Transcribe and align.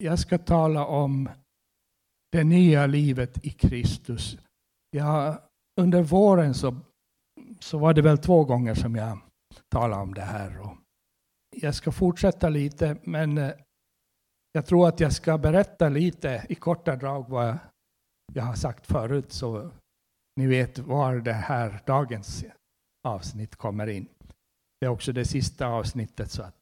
jag 0.00 0.18
ska 0.18 0.38
tala 0.38 0.86
om 0.86 1.28
det 2.32 2.44
nya 2.44 2.86
livet 2.86 3.44
i 3.44 3.50
Kristus. 3.50 4.38
Jag, 4.90 5.38
under 5.80 6.02
våren 6.02 6.54
så, 6.54 6.76
så 7.60 7.78
var 7.78 7.94
det 7.94 8.02
väl 8.02 8.18
två 8.18 8.44
gånger 8.44 8.74
som 8.74 8.96
jag 8.96 9.18
talade 9.68 10.02
om 10.02 10.14
det 10.14 10.22
här. 10.22 10.60
Och 10.60 10.76
jag 11.56 11.74
ska 11.74 11.92
fortsätta 11.92 12.48
lite, 12.48 12.96
men 13.02 13.38
eh, 13.38 13.52
jag 14.52 14.66
tror 14.66 14.88
att 14.88 15.00
jag 15.00 15.12
ska 15.12 15.38
berätta 15.38 15.88
lite 15.88 16.46
i 16.48 16.54
korta 16.54 16.96
drag 16.96 17.28
vad 17.28 17.58
jag 18.32 18.42
har 18.42 18.54
sagt 18.54 18.86
förut, 18.86 19.32
så 19.32 19.70
ni 20.36 20.46
vet 20.46 20.78
var 20.78 21.16
det 21.16 21.32
här 21.32 21.82
dagens 21.86 22.44
avsnitt 23.08 23.56
kommer 23.56 23.86
in. 23.86 24.08
Det 24.80 24.86
är 24.86 24.90
också 24.90 25.12
det 25.12 25.24
sista 25.24 25.66
avsnittet. 25.66 26.30
Så 26.30 26.42
att, 26.42 26.54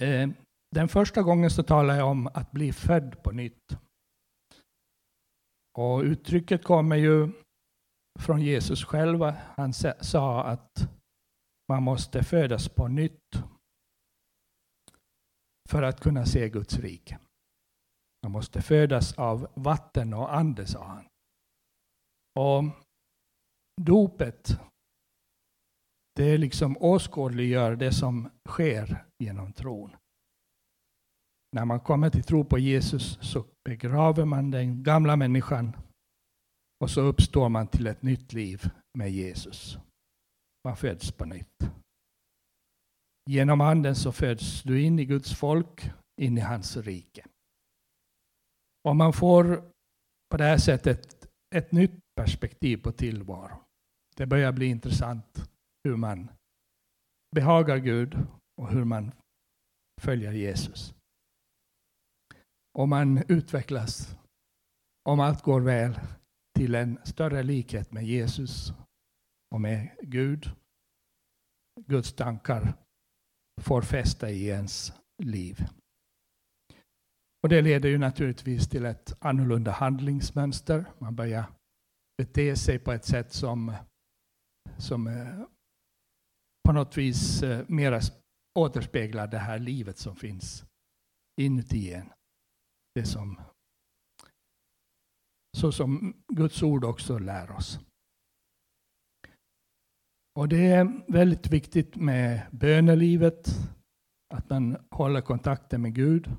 eh, 0.00 0.28
den 0.70 0.88
första 0.88 1.22
gången 1.22 1.50
så 1.50 1.62
talade 1.62 1.98
jag 1.98 2.08
om 2.08 2.26
att 2.26 2.50
bli 2.50 2.72
född 2.72 3.22
på 3.22 3.30
nytt. 3.30 3.78
Och 5.78 6.00
uttrycket 6.00 6.64
kommer 6.64 6.96
ju 6.96 7.32
från 8.20 8.42
Jesus 8.42 8.84
själv. 8.84 9.22
Han 9.56 9.72
sa 10.00 10.44
att 10.44 10.88
man 11.68 11.82
måste 11.82 12.24
födas 12.24 12.68
på 12.68 12.88
nytt 12.88 13.42
för 15.70 15.82
att 15.82 16.00
kunna 16.00 16.26
se 16.26 16.48
Guds 16.48 16.78
rike. 16.78 17.18
Man 18.22 18.32
måste 18.32 18.62
födas 18.62 19.18
av 19.18 19.48
vatten 19.54 20.14
och 20.14 20.34
ande, 20.34 20.66
sa 20.66 20.84
han. 20.84 21.08
Och 22.38 22.64
dopet, 23.80 24.60
det 26.14 26.38
liksom 26.38 26.76
åskådliggör 26.80 27.76
det 27.76 27.92
som 27.92 28.30
sker 28.48 29.04
genom 29.18 29.52
tron. 29.52 29.96
När 31.52 31.64
man 31.64 31.80
kommer 31.80 32.10
till 32.10 32.24
tro 32.24 32.44
på 32.44 32.58
Jesus 32.58 33.18
så 33.20 33.44
begraver 33.64 34.24
man 34.24 34.50
den 34.50 34.82
gamla 34.82 35.16
människan 35.16 35.76
och 36.80 36.90
så 36.90 37.00
uppstår 37.00 37.48
man 37.48 37.66
till 37.66 37.86
ett 37.86 38.02
nytt 38.02 38.32
liv 38.32 38.70
med 38.98 39.10
Jesus. 39.10 39.78
Man 40.64 40.76
föds 40.76 41.12
på 41.12 41.24
nytt. 41.24 41.70
Genom 43.30 43.60
Anden 43.60 43.94
så 43.94 44.12
föds 44.12 44.62
du 44.62 44.82
in 44.82 44.98
i 44.98 45.04
Guds 45.04 45.34
folk, 45.34 45.90
in 46.20 46.38
i 46.38 46.40
hans 46.40 46.76
rike. 46.76 47.24
Och 48.84 48.96
man 48.96 49.12
får 49.12 49.70
på 50.30 50.36
det 50.36 50.44
här 50.44 50.58
sättet 50.58 51.28
ett 51.54 51.72
nytt 51.72 52.00
perspektiv 52.16 52.76
på 52.76 52.92
tillvaron. 52.92 53.58
Det 54.16 54.26
börjar 54.26 54.52
bli 54.52 54.66
intressant 54.66 55.50
hur 55.84 55.96
man 55.96 56.30
behagar 57.34 57.76
Gud 57.76 58.26
och 58.56 58.70
hur 58.70 58.84
man 58.84 59.12
följer 60.00 60.32
Jesus 60.32 60.94
om 62.78 62.90
man 62.90 63.22
utvecklas, 63.28 64.16
om 65.04 65.20
allt 65.20 65.42
går 65.42 65.60
väl, 65.60 66.00
till 66.58 66.74
en 66.74 66.98
större 67.04 67.42
likhet 67.42 67.92
med 67.92 68.04
Jesus 68.06 68.72
och 69.54 69.60
med 69.60 69.96
Gud. 70.02 70.50
Guds 71.86 72.12
tankar 72.12 72.74
får 73.60 73.82
fästa 73.82 74.30
i 74.30 74.46
ens 74.46 74.92
liv. 75.22 75.64
Och 77.42 77.48
det 77.48 77.62
leder 77.62 77.88
ju 77.88 77.98
naturligtvis 77.98 78.68
till 78.68 78.84
ett 78.84 79.16
annorlunda 79.20 79.70
handlingsmönster. 79.70 80.84
Man 80.98 81.16
börjar 81.16 81.44
bete 82.18 82.56
sig 82.56 82.78
på 82.78 82.92
ett 82.92 83.04
sätt 83.04 83.32
som, 83.32 83.74
som 84.78 85.06
eh, 85.06 85.40
på 86.64 86.72
något 86.72 86.96
vis 86.96 87.42
eh, 87.42 87.64
mera 87.68 88.00
återspeglar 88.58 89.26
det 89.26 89.38
här 89.38 89.58
livet 89.58 89.98
som 89.98 90.16
finns 90.16 90.64
inuti 91.40 91.92
en. 91.92 92.12
Det 92.98 93.06
som, 93.06 93.40
så 95.56 95.72
som 95.72 96.22
Guds 96.28 96.62
ord 96.62 96.84
också 96.84 97.18
lär 97.18 97.50
oss. 97.50 97.80
Och 100.38 100.48
det 100.48 100.66
är 100.66 101.12
väldigt 101.12 101.46
viktigt 101.46 101.96
med 101.96 102.40
bönelivet, 102.50 103.48
att 104.34 104.50
man 104.50 104.76
håller 104.90 105.20
kontakten 105.20 105.82
med 105.82 105.94
Gud 105.94 106.30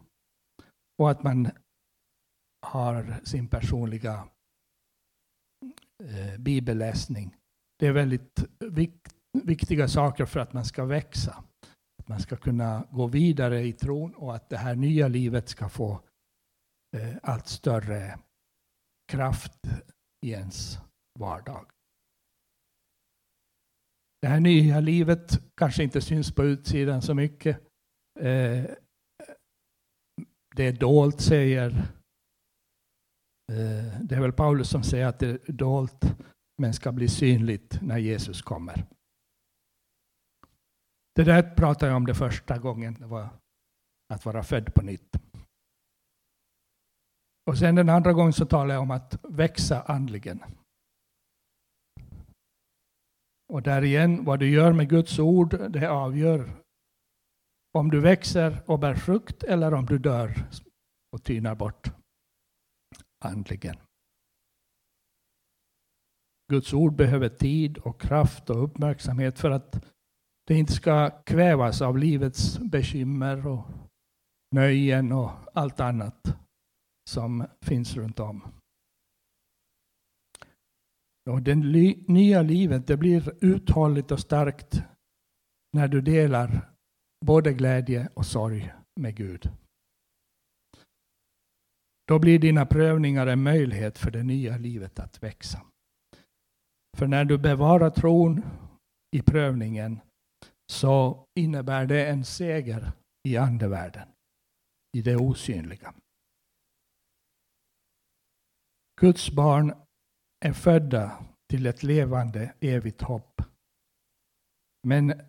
och 0.97 1.11
att 1.11 1.23
man 1.23 1.49
har 2.65 3.21
sin 3.23 3.47
personliga 3.47 4.27
eh, 6.03 6.39
bibelläsning. 6.39 7.35
Det 7.79 7.87
är 7.87 7.93
väldigt 7.93 8.45
vikt, 8.59 9.15
viktiga 9.43 9.87
saker 9.87 10.25
för 10.25 10.39
att 10.39 10.53
man 10.53 10.65
ska 10.65 10.85
växa. 10.85 11.43
Att 11.99 12.07
man 12.07 12.19
ska 12.19 12.35
kunna 12.35 12.87
gå 12.91 13.07
vidare 13.07 13.61
i 13.61 13.73
tron 13.73 14.13
och 14.15 14.35
att 14.35 14.49
det 14.49 14.57
här 14.57 14.75
nya 14.75 15.07
livet 15.07 15.49
ska 15.49 15.69
få 15.69 15.91
eh, 15.91 15.99
Eh, 16.97 17.15
allt 17.23 17.47
större 17.47 18.19
kraft 19.11 19.67
i 20.25 20.31
ens 20.31 20.77
vardag. 21.19 21.71
Det 24.21 24.27
här 24.27 24.39
nya 24.39 24.79
livet 24.79 25.55
kanske 25.57 25.83
inte 25.83 26.01
syns 26.01 26.35
på 26.35 26.43
utsidan 26.43 27.01
så 27.01 27.13
mycket. 27.13 27.57
Eh, 28.19 28.65
det 30.55 30.67
är 30.67 30.73
dolt, 30.73 31.21
säger 31.21 31.69
eh, 33.51 34.01
det 34.03 34.15
är 34.15 34.21
väl 34.21 34.33
Paulus 34.33 34.69
som 34.69 34.83
säger 34.83 35.05
att 35.05 35.19
det 35.19 35.49
är 35.49 35.51
dolt 35.51 36.05
men 36.61 36.73
ska 36.73 36.91
bli 36.91 37.07
synligt 37.07 37.81
när 37.81 37.97
Jesus 37.97 38.41
kommer. 38.41 38.85
Det 41.15 41.23
där 41.23 41.55
pratade 41.55 41.91
jag 41.91 41.97
om 41.97 42.05
det 42.05 42.15
första 42.15 42.57
gången, 42.57 42.93
det 42.93 43.05
var 43.05 43.29
att 44.13 44.25
vara 44.25 44.43
född 44.43 44.73
på 44.73 44.81
nytt. 44.81 45.28
Och 47.49 47.57
sen 47.57 47.75
den 47.75 47.89
andra 47.89 48.13
gången 48.13 48.33
så 48.33 48.45
talade 48.45 48.73
jag 48.73 48.81
om 48.81 48.91
att 48.91 49.19
växa 49.23 49.81
andligen. 49.81 50.43
Och 53.53 53.61
där 53.61 53.83
igen, 53.83 54.25
vad 54.25 54.39
du 54.39 54.49
gör 54.49 54.73
med 54.73 54.89
Guds 54.89 55.19
ord, 55.19 55.71
det 55.71 55.89
avgör 55.89 56.49
om 57.73 57.91
du 57.91 57.99
växer 57.99 58.63
och 58.65 58.79
bär 58.79 58.95
frukt 58.95 59.43
eller 59.43 59.73
om 59.73 59.85
du 59.85 59.97
dör 59.97 60.47
och 61.11 61.23
tynar 61.23 61.55
bort 61.55 61.91
andligen. 63.25 63.75
Guds 66.51 66.73
ord 66.73 66.95
behöver 66.95 67.29
tid 67.29 67.77
och 67.77 68.01
kraft 68.01 68.49
och 68.49 68.63
uppmärksamhet 68.63 69.39
för 69.39 69.51
att 69.51 69.85
det 70.47 70.55
inte 70.55 70.73
ska 70.73 71.09
kvävas 71.09 71.81
av 71.81 71.97
livets 71.97 72.59
bekymmer 72.59 73.47
och 73.47 73.65
nöjen 74.55 75.11
och 75.11 75.31
allt 75.53 75.79
annat 75.79 76.39
som 77.09 77.47
finns 77.61 77.95
runt 77.95 78.19
om. 78.19 78.41
Och 81.29 81.41
det 81.41 81.55
nya 82.07 82.41
livet 82.41 82.87
det 82.87 82.97
blir 82.97 83.33
uthålligt 83.41 84.11
och 84.11 84.19
starkt 84.19 84.83
när 85.73 85.87
du 85.87 86.01
delar 86.01 86.69
både 87.25 87.53
glädje 87.53 88.09
och 88.13 88.25
sorg 88.25 88.73
med 88.99 89.15
Gud. 89.15 89.49
Då 92.07 92.19
blir 92.19 92.39
dina 92.39 92.65
prövningar 92.65 93.27
en 93.27 93.43
möjlighet 93.43 93.97
för 93.97 94.11
det 94.11 94.23
nya 94.23 94.57
livet 94.57 94.99
att 94.99 95.23
växa. 95.23 95.61
För 96.97 97.07
när 97.07 97.25
du 97.25 97.37
bevarar 97.37 97.89
tron 97.89 98.41
i 99.15 99.21
prövningen 99.21 99.99
så 100.71 101.25
innebär 101.39 101.85
det 101.85 102.09
en 102.09 102.25
seger 102.25 102.91
i 103.27 103.37
andevärlden, 103.37 104.07
i 104.97 105.01
det 105.01 105.15
osynliga. 105.15 105.93
Guds 108.99 109.31
barn 109.31 109.73
är 110.45 110.53
födda 110.53 111.25
till 111.49 111.65
ett 111.65 111.83
levande 111.83 112.53
evigt 112.59 113.01
hopp. 113.01 113.41
Men 114.87 115.21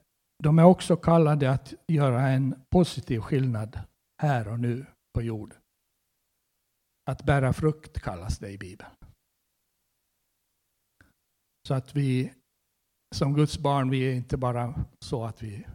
de 0.42 0.58
är 0.58 0.64
också 0.64 0.96
kallade 0.96 1.50
att 1.50 1.74
göra 1.88 2.28
en 2.28 2.64
positiv 2.70 3.20
skillnad 3.20 3.80
här 4.22 4.48
och 4.48 4.60
nu 4.60 4.86
på 5.14 5.22
jorden. 5.22 5.58
Att 7.10 7.22
bära 7.22 7.52
frukt 7.52 8.00
kallas 8.00 8.38
det 8.38 8.50
i 8.50 8.58
Bibeln. 8.58 8.90
Så 11.68 11.74
att 11.74 11.96
vi 11.96 12.32
som 13.14 13.34
Guds 13.34 13.58
barn, 13.58 13.90
vi 13.90 14.10
är 14.10 14.14
inte 14.14 14.36
bara 14.36 14.74
så 14.98 15.24
att 15.24 15.42
vi 15.42 15.66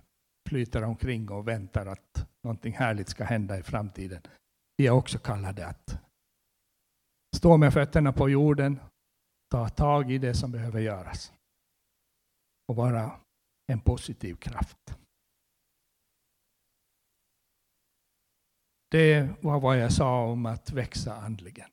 flyter 0.49 0.83
omkring 0.83 1.31
och 1.31 1.47
väntar 1.47 1.85
att 1.85 2.27
någonting 2.43 2.73
härligt 2.73 3.09
ska 3.09 3.23
hända 3.23 3.59
i 3.59 3.63
framtiden. 3.63 4.21
Vi 4.77 4.87
är 4.87 4.91
också 4.91 5.19
kallade 5.19 5.67
att 5.67 5.99
stå 7.35 7.57
med 7.57 7.73
fötterna 7.73 8.13
på 8.13 8.29
jorden, 8.29 8.79
ta 9.51 9.69
tag 9.69 10.11
i 10.11 10.17
det 10.17 10.33
som 10.33 10.51
behöver 10.51 10.79
göras 10.79 11.33
och 12.67 12.75
vara 12.75 13.19
en 13.71 13.79
positiv 13.79 14.35
kraft. 14.35 14.95
Det 18.91 19.29
var 19.41 19.59
vad 19.59 19.77
jag 19.77 19.91
sa 19.91 20.25
om 20.25 20.45
att 20.45 20.71
växa 20.71 21.15
andligen. 21.15 21.69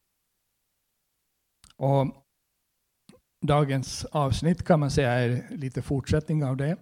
Och 1.76 2.25
dagens 3.47 4.05
avsnitt 4.05 4.64
kan 4.64 4.81
man 4.81 4.91
säga 4.91 5.11
är 5.11 5.56
lite 5.56 5.82
fortsättning 5.82 6.44
av 6.44 6.56
det. 6.56 6.76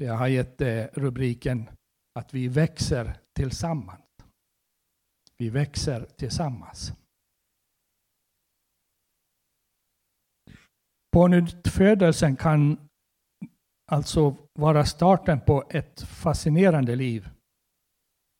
Jag 0.00 0.14
har 0.14 0.28
gett 0.28 0.60
eh, 0.60 0.84
rubriken 0.92 1.70
att 2.18 2.34
vi 2.34 2.48
växer 2.48 3.20
tillsammans. 3.36 4.00
Vi 5.36 5.50
växer 5.50 6.06
tillsammans. 6.16 6.92
Pånyttfödelsen 11.14 12.36
kan 12.36 12.88
alltså 13.92 14.36
vara 14.52 14.84
starten 14.84 15.40
på 15.40 15.64
ett 15.70 16.02
fascinerande 16.02 16.96
liv 16.96 17.28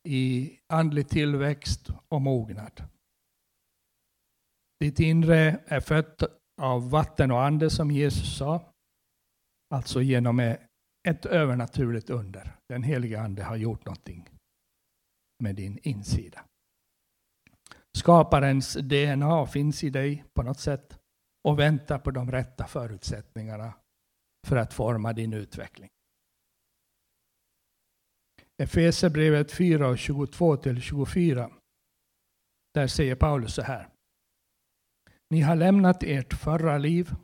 i 0.07 0.51
andlig 0.73 1.09
tillväxt 1.09 1.89
och 2.07 2.21
mognad. 2.21 2.83
Ditt 4.79 4.99
inre 4.99 5.59
är 5.65 5.79
fött 5.79 6.23
av 6.61 6.89
vatten 6.89 7.31
och 7.31 7.43
ande 7.43 7.69
som 7.69 7.91
Jesus 7.91 8.37
sa, 8.37 8.73
alltså 9.73 10.01
genom 10.01 10.39
ett 11.07 11.25
övernaturligt 11.25 12.09
under. 12.09 12.55
Den 12.69 12.83
heliga 12.83 13.21
ande 13.21 13.43
har 13.43 13.55
gjort 13.55 13.85
någonting 13.85 14.29
med 15.43 15.55
din 15.55 15.79
insida. 15.81 16.45
Skaparens 17.97 18.73
DNA 18.73 19.45
finns 19.45 19.83
i 19.83 19.89
dig 19.89 20.25
på 20.33 20.43
något 20.43 20.59
sätt 20.59 20.99
och 21.45 21.59
vänta 21.59 21.99
på 21.99 22.11
de 22.11 22.31
rätta 22.31 22.67
förutsättningarna 22.67 23.73
för 24.47 24.55
att 24.55 24.73
forma 24.73 25.13
din 25.13 25.33
utveckling. 25.33 25.89
Efesierbrevet 28.63 29.51
4 29.51 29.87
och 29.87 29.97
22 29.97 30.57
till 30.57 30.81
24. 30.81 31.51
Där 32.73 32.87
säger 32.87 33.15
Paulus 33.15 33.53
så 33.53 33.61
här. 33.61 33.89
Ni 35.29 35.41
har 35.41 35.55
lämnat 35.55 36.03
ert 36.03 36.33
förra 36.33 36.77
liv 36.77 37.15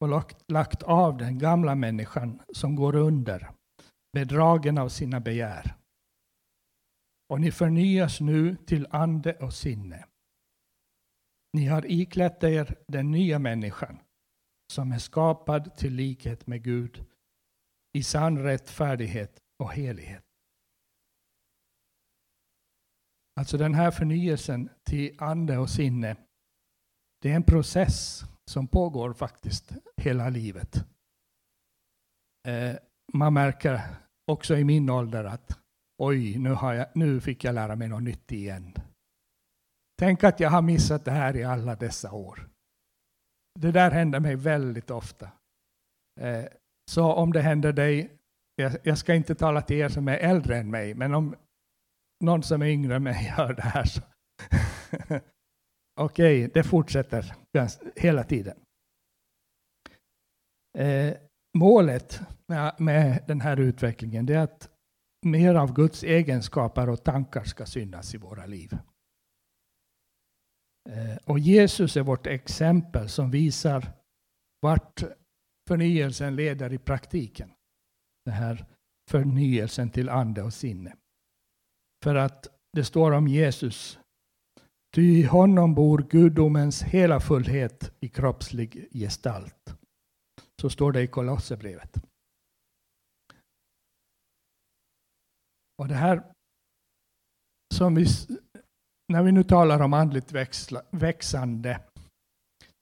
och 0.00 0.08
lagt, 0.08 0.50
lagt 0.50 0.82
av 0.82 1.16
den 1.16 1.38
gamla 1.38 1.74
människan 1.74 2.42
som 2.52 2.76
går 2.76 2.96
under, 2.96 3.50
bedragen 4.12 4.78
av 4.78 4.88
sina 4.88 5.20
begär. 5.20 5.74
Och 7.28 7.40
ni 7.40 7.52
förnyas 7.52 8.20
nu 8.20 8.56
till 8.56 8.86
ande 8.90 9.36
och 9.36 9.54
sinne. 9.54 10.04
Ni 11.52 11.66
har 11.66 11.90
iklätt 11.90 12.44
er 12.44 12.74
den 12.88 13.10
nya 13.10 13.38
människan 13.38 13.98
som 14.72 14.92
är 14.92 14.98
skapad 14.98 15.76
till 15.76 15.94
likhet 15.94 16.46
med 16.46 16.62
Gud 16.62 17.06
i 17.92 18.02
sann 18.02 18.38
rättfärdighet 18.38 19.40
och 19.58 19.72
helighet. 19.72 20.24
Alltså 23.40 23.58
den 23.58 23.74
här 23.74 23.90
förnyelsen 23.90 24.68
till 24.84 25.16
ande 25.18 25.58
och 25.58 25.70
sinne, 25.70 26.16
det 27.22 27.30
är 27.30 27.36
en 27.36 27.42
process 27.42 28.22
som 28.50 28.68
pågår 28.68 29.12
faktiskt 29.12 29.72
hela 29.96 30.28
livet. 30.28 30.84
Eh, 32.48 32.76
man 33.12 33.34
märker 33.34 33.80
också 34.26 34.56
i 34.56 34.64
min 34.64 34.90
ålder 34.90 35.24
att 35.24 35.58
oj, 35.98 36.38
nu, 36.38 36.50
har 36.50 36.72
jag, 36.72 36.86
nu 36.94 37.20
fick 37.20 37.44
jag 37.44 37.54
lära 37.54 37.76
mig 37.76 37.88
något 37.88 38.02
nytt 38.02 38.32
igen. 38.32 38.74
Tänk 40.02 40.24
att 40.24 40.40
jag 40.40 40.50
har 40.50 40.62
missat 40.62 41.04
det 41.04 41.10
här 41.10 41.36
i 41.36 41.44
alla 41.44 41.76
dessa 41.76 42.12
år. 42.12 42.48
Det 43.60 43.72
där 43.72 43.90
händer 43.90 44.20
mig 44.20 44.36
väldigt 44.36 44.90
ofta. 44.90 45.30
Eh, 46.20 46.44
så 46.90 47.12
om 47.12 47.32
det 47.32 47.40
händer 47.40 47.72
dig, 47.72 48.12
jag, 48.56 48.72
jag, 48.82 48.98
ska 48.98 49.14
inte 49.14 49.34
tala 49.34 49.62
till 49.62 49.76
er 49.76 49.88
som 49.88 50.08
är 50.08 50.18
äldre 50.18 50.56
än 50.58 50.70
mig, 50.70 50.94
men 50.94 51.14
om 51.14 51.36
någon 52.24 52.42
som 52.42 52.62
är 52.62 52.66
yngre 52.66 52.96
än 52.96 53.02
mig 53.02 53.34
gör 53.38 53.54
det 53.54 53.62
här 53.62 53.84
så 53.84 54.00
okej, 56.00 56.44
okay, 56.44 56.50
det 56.54 56.64
fortsätter 56.64 57.34
hela 57.96 58.24
tiden. 58.24 58.56
Eh, 60.78 61.14
målet 61.58 62.20
med, 62.48 62.74
med, 62.78 63.24
den 63.26 63.40
här 63.40 63.60
utvecklingen 63.60 64.28
är 64.28 64.38
att 64.38 64.70
mer 65.26 65.54
av 65.54 65.74
Guds 65.74 66.02
egenskaper 66.02 66.88
och 66.88 67.04
tankar 67.04 67.44
ska 67.44 67.66
synas 67.66 68.14
i 68.14 68.18
våra 68.18 68.46
liv. 68.46 68.78
Eh, 70.90 71.16
och 71.24 71.38
Jesus 71.38 71.96
är 71.96 72.02
vårt 72.02 72.26
exempel 72.26 73.08
som 73.08 73.30
visar 73.30 73.92
vart 74.60 75.02
förnyelsen 75.68 76.36
leder 76.36 76.72
i 76.72 76.78
praktiken. 76.78 77.52
Den 78.24 78.34
här 78.34 78.66
förnyelsen 79.10 79.90
till 79.90 80.08
ande 80.08 80.42
och 80.42 80.54
sinne. 80.54 80.96
För 82.04 82.14
att 82.14 82.48
det 82.72 82.84
står 82.84 83.12
om 83.12 83.28
Jesus. 83.28 83.98
Ty 84.94 85.02
i 85.02 85.22
honom 85.22 85.74
bor 85.74 86.06
gudomens 86.10 86.82
hela 86.82 87.20
fullhet 87.20 87.92
i 88.00 88.08
kroppslig 88.08 88.88
gestalt. 88.92 89.74
Så 90.60 90.70
står 90.70 90.92
det 90.92 91.02
i 91.02 91.06
Kolosserbrevet. 91.06 91.96
Och 95.78 95.88
det 95.88 95.94
här 95.94 96.32
som 97.74 97.94
vi 97.94 98.06
när 99.08 99.22
vi 99.22 99.32
nu 99.32 99.44
talar 99.44 99.80
om 99.80 99.92
andligt 99.92 100.32
växla, 100.32 100.82
växande 100.90 101.80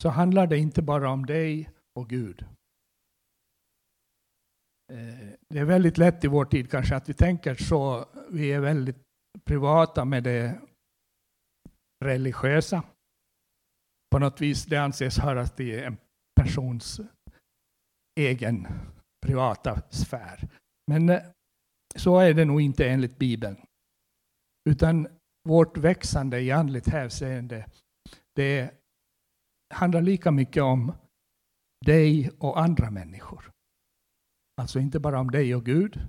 så 0.03 0.09
handlar 0.09 0.47
det 0.47 0.59
inte 0.59 0.83
bara 0.83 1.11
om 1.11 1.27
dig 1.27 1.71
och 1.95 2.09
Gud. 2.09 2.47
Eh, 4.93 5.29
det 5.49 5.59
är 5.59 5.65
väldigt 5.65 5.99
lätt 5.99 6.25
i 6.25 6.29
vår 6.29 6.45
tid 6.45 6.71
kanske 6.71 6.97
att 6.97 7.09
vi 7.09 7.15
tänker 7.15 7.55
så. 7.55 8.09
Vi 8.31 8.53
är 8.53 8.61
väldigt 8.61 9.03
privata 9.45 10.05
med 10.05 10.25
det 10.25 10.61
religiösa. 12.05 12.83
På 14.11 14.19
något 14.19 14.41
vis 14.41 14.65
det 14.65 14.77
anses 14.77 15.19
höra 15.19 15.47
till 15.47 15.79
en 15.79 15.97
persons 16.41 17.01
egen 18.21 18.67
privata 19.27 19.83
sfär. 19.91 20.49
Men 20.87 21.09
eh, 21.09 21.23
så 21.97 22.19
är 22.19 22.35
det 22.35 22.45
nog 22.45 22.61
inte 22.61 22.89
enligt 22.89 23.19
Bibeln. 23.19 23.57
Utan 24.71 25.09
vårt 25.49 25.77
växande 25.77 26.41
i 26.41 26.51
andligt 26.51 26.89
hänseende, 26.89 27.67
det 28.35 28.71
handlar 29.75 30.03
lika 30.03 30.31
mycket 30.31 30.63
om 30.63 30.93
dig 31.87 32.31
och 32.39 32.61
andra 32.61 32.91
människor. 32.91 33.51
Alltså 34.61 34.79
inte 34.79 35.01
bara 35.01 35.21
om 35.21 35.31
dig 35.31 35.55
och 35.55 35.65
Gud, 35.65 36.09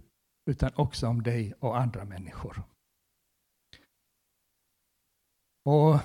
utan 0.52 0.72
också 0.76 1.08
om 1.08 1.24
dig 1.24 1.54
och 1.60 1.78
andra 1.78 2.06
människor. 2.06 2.64
Och 5.66 6.00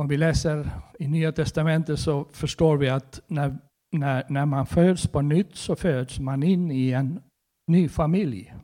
om 0.00 0.08
vi 0.08 0.16
läser 0.16 0.70
i 0.98 1.08
Nya 1.08 1.32
Testamentet 1.32 2.00
så 2.00 2.24
förstår 2.24 2.76
vi 2.76 2.88
att 2.88 3.20
när, 3.26 3.58
när, 3.96 4.26
när 4.30 4.46
man 4.46 4.66
föds 4.66 5.06
på 5.06 5.22
nytt 5.22 5.56
så 5.56 5.76
föds 5.76 6.20
man 6.20 6.42
in 6.42 6.70
i 6.70 6.90
en 6.90 7.22
ny 7.70 7.88
familj. 7.88 8.54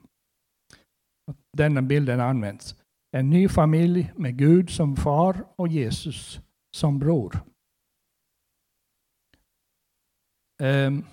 Denna 1.56 1.82
bilden 1.82 2.20
används. 2.20 2.81
En 3.14 3.30
ny 3.30 3.48
familj 3.48 4.12
med 4.16 4.38
Gud 4.38 4.70
som 4.70 4.96
far 4.96 5.44
och 5.56 5.68
Jesus 5.68 6.40
som 6.76 6.98
bror. 6.98 7.36
Um, 10.62 11.04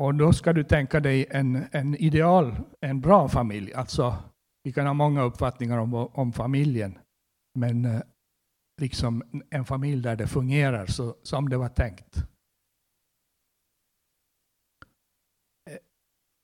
och 0.00 0.14
då 0.14 0.32
ska 0.32 0.52
du 0.52 0.64
tänka 0.64 1.00
dig 1.00 1.26
en, 1.30 1.66
en 1.72 1.94
ideal, 1.94 2.56
en 2.80 3.00
bra 3.00 3.28
familj. 3.28 3.72
Alltså, 3.74 4.16
vi 4.62 4.72
kan 4.72 4.86
ha 4.86 4.94
många 4.94 5.22
uppfattningar 5.22 5.78
om, 5.78 5.94
om 5.94 6.32
familjen, 6.32 6.98
men 7.54 7.84
eh, 7.84 8.02
liksom 8.80 9.42
en 9.50 9.64
familj 9.64 10.02
där 10.02 10.16
det 10.16 10.26
fungerar 10.26 10.86
så, 10.86 11.16
som 11.22 11.48
det 11.48 11.56
var 11.56 11.68
tänkt. 11.68 12.16
Eh, 15.70 15.78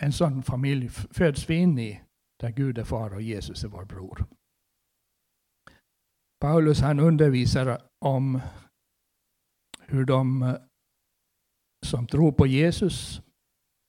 en 0.02 0.12
sån 0.12 0.42
familj 0.42 0.88
föds 0.88 1.50
vi 1.50 1.54
in 1.54 1.78
i 1.78 2.05
där 2.40 2.50
Gud 2.50 2.78
är 2.78 2.84
far 2.84 3.14
och 3.14 3.22
Jesus 3.22 3.64
är 3.64 3.68
vår 3.68 3.84
bror. 3.84 4.24
Paulus 6.40 6.80
han 6.80 7.00
undervisar 7.00 7.82
om 7.98 8.40
hur 9.80 10.04
de 10.04 10.42
eh, 10.42 10.56
som 11.86 12.06
tror 12.06 12.32
på 12.32 12.46
Jesus 12.46 13.20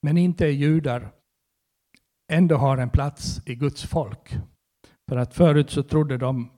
men 0.02 0.18
inte 0.18 0.46
är 0.46 0.52
judar 0.52 1.14
ändå 2.32 2.56
har 2.56 2.78
en 2.78 2.90
plats 2.90 3.42
i 3.46 3.56
Guds 3.56 3.84
folk. 3.84 4.38
För 5.10 5.18
att 5.18 5.34
förut 5.34 5.70
så 5.70 5.84
trodde 5.84 6.18
de 6.18 6.52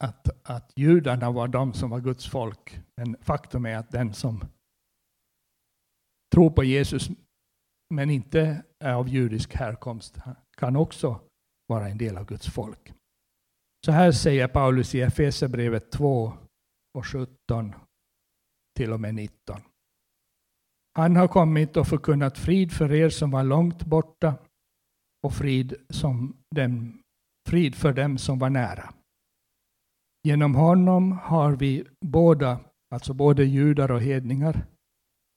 att, 0.00 0.48
att 0.50 0.72
judarna 0.76 1.30
var 1.30 1.48
de 1.48 1.72
som 1.72 1.90
var 1.90 2.00
Guds 2.00 2.28
folk. 2.28 2.80
Men 2.96 3.16
faktum 3.20 3.66
är 3.66 3.76
att 3.76 3.90
den 3.90 4.14
som 4.14 4.44
tror 6.34 6.50
på 6.50 6.64
Jesus 6.64 7.10
men 7.90 8.10
inte 8.10 8.62
är 8.84 8.94
av 8.94 9.08
judisk 9.08 9.54
härkomst 9.54 10.18
kan 10.56 10.76
också 10.76 11.20
vara 11.68 11.88
en 11.88 11.98
del 11.98 12.16
av 12.16 12.26
Guds 12.26 12.48
folk. 12.48 12.92
Så 13.86 13.92
här 13.92 14.12
säger 14.12 14.48
Paulus 14.48 14.94
i 14.94 15.00
Efesierbrevet 15.00 15.90
2 15.90 16.32
och 16.98 17.06
17 17.06 17.74
till 18.76 18.92
och 18.92 19.00
med 19.00 19.14
19. 19.14 19.60
Han 20.94 21.16
har 21.16 21.28
kommit 21.28 21.76
och 21.76 21.86
förkunnat 21.86 22.38
frid 22.38 22.72
för 22.72 22.92
er 22.92 23.08
som 23.08 23.30
var 23.30 23.42
långt 23.42 23.84
borta 23.84 24.34
och 25.22 25.34
frid, 25.34 25.74
som 25.88 26.36
dem, 26.54 27.02
frid 27.48 27.74
för 27.74 27.92
dem 27.92 28.18
som 28.18 28.38
var 28.38 28.50
nära. 28.50 28.94
Genom 30.22 30.54
honom 30.54 31.12
har 31.12 31.52
vi 31.52 31.84
båda, 32.00 32.60
alltså 32.94 33.14
både 33.14 33.44
judar 33.44 33.90
och 33.90 34.02
hedningar, 34.02 34.66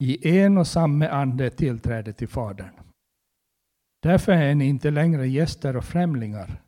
i 0.03 0.39
en 0.39 0.57
och 0.57 0.67
samma 0.67 1.07
ande 1.07 1.50
tillträde 1.50 2.13
till 2.13 2.27
Fadern. 2.27 2.74
Därför 4.01 4.31
är 4.31 4.55
ni 4.55 4.65
inte 4.65 4.91
längre 4.91 5.27
gäster 5.27 5.77
och 5.77 5.86
främlingar, 5.86 6.62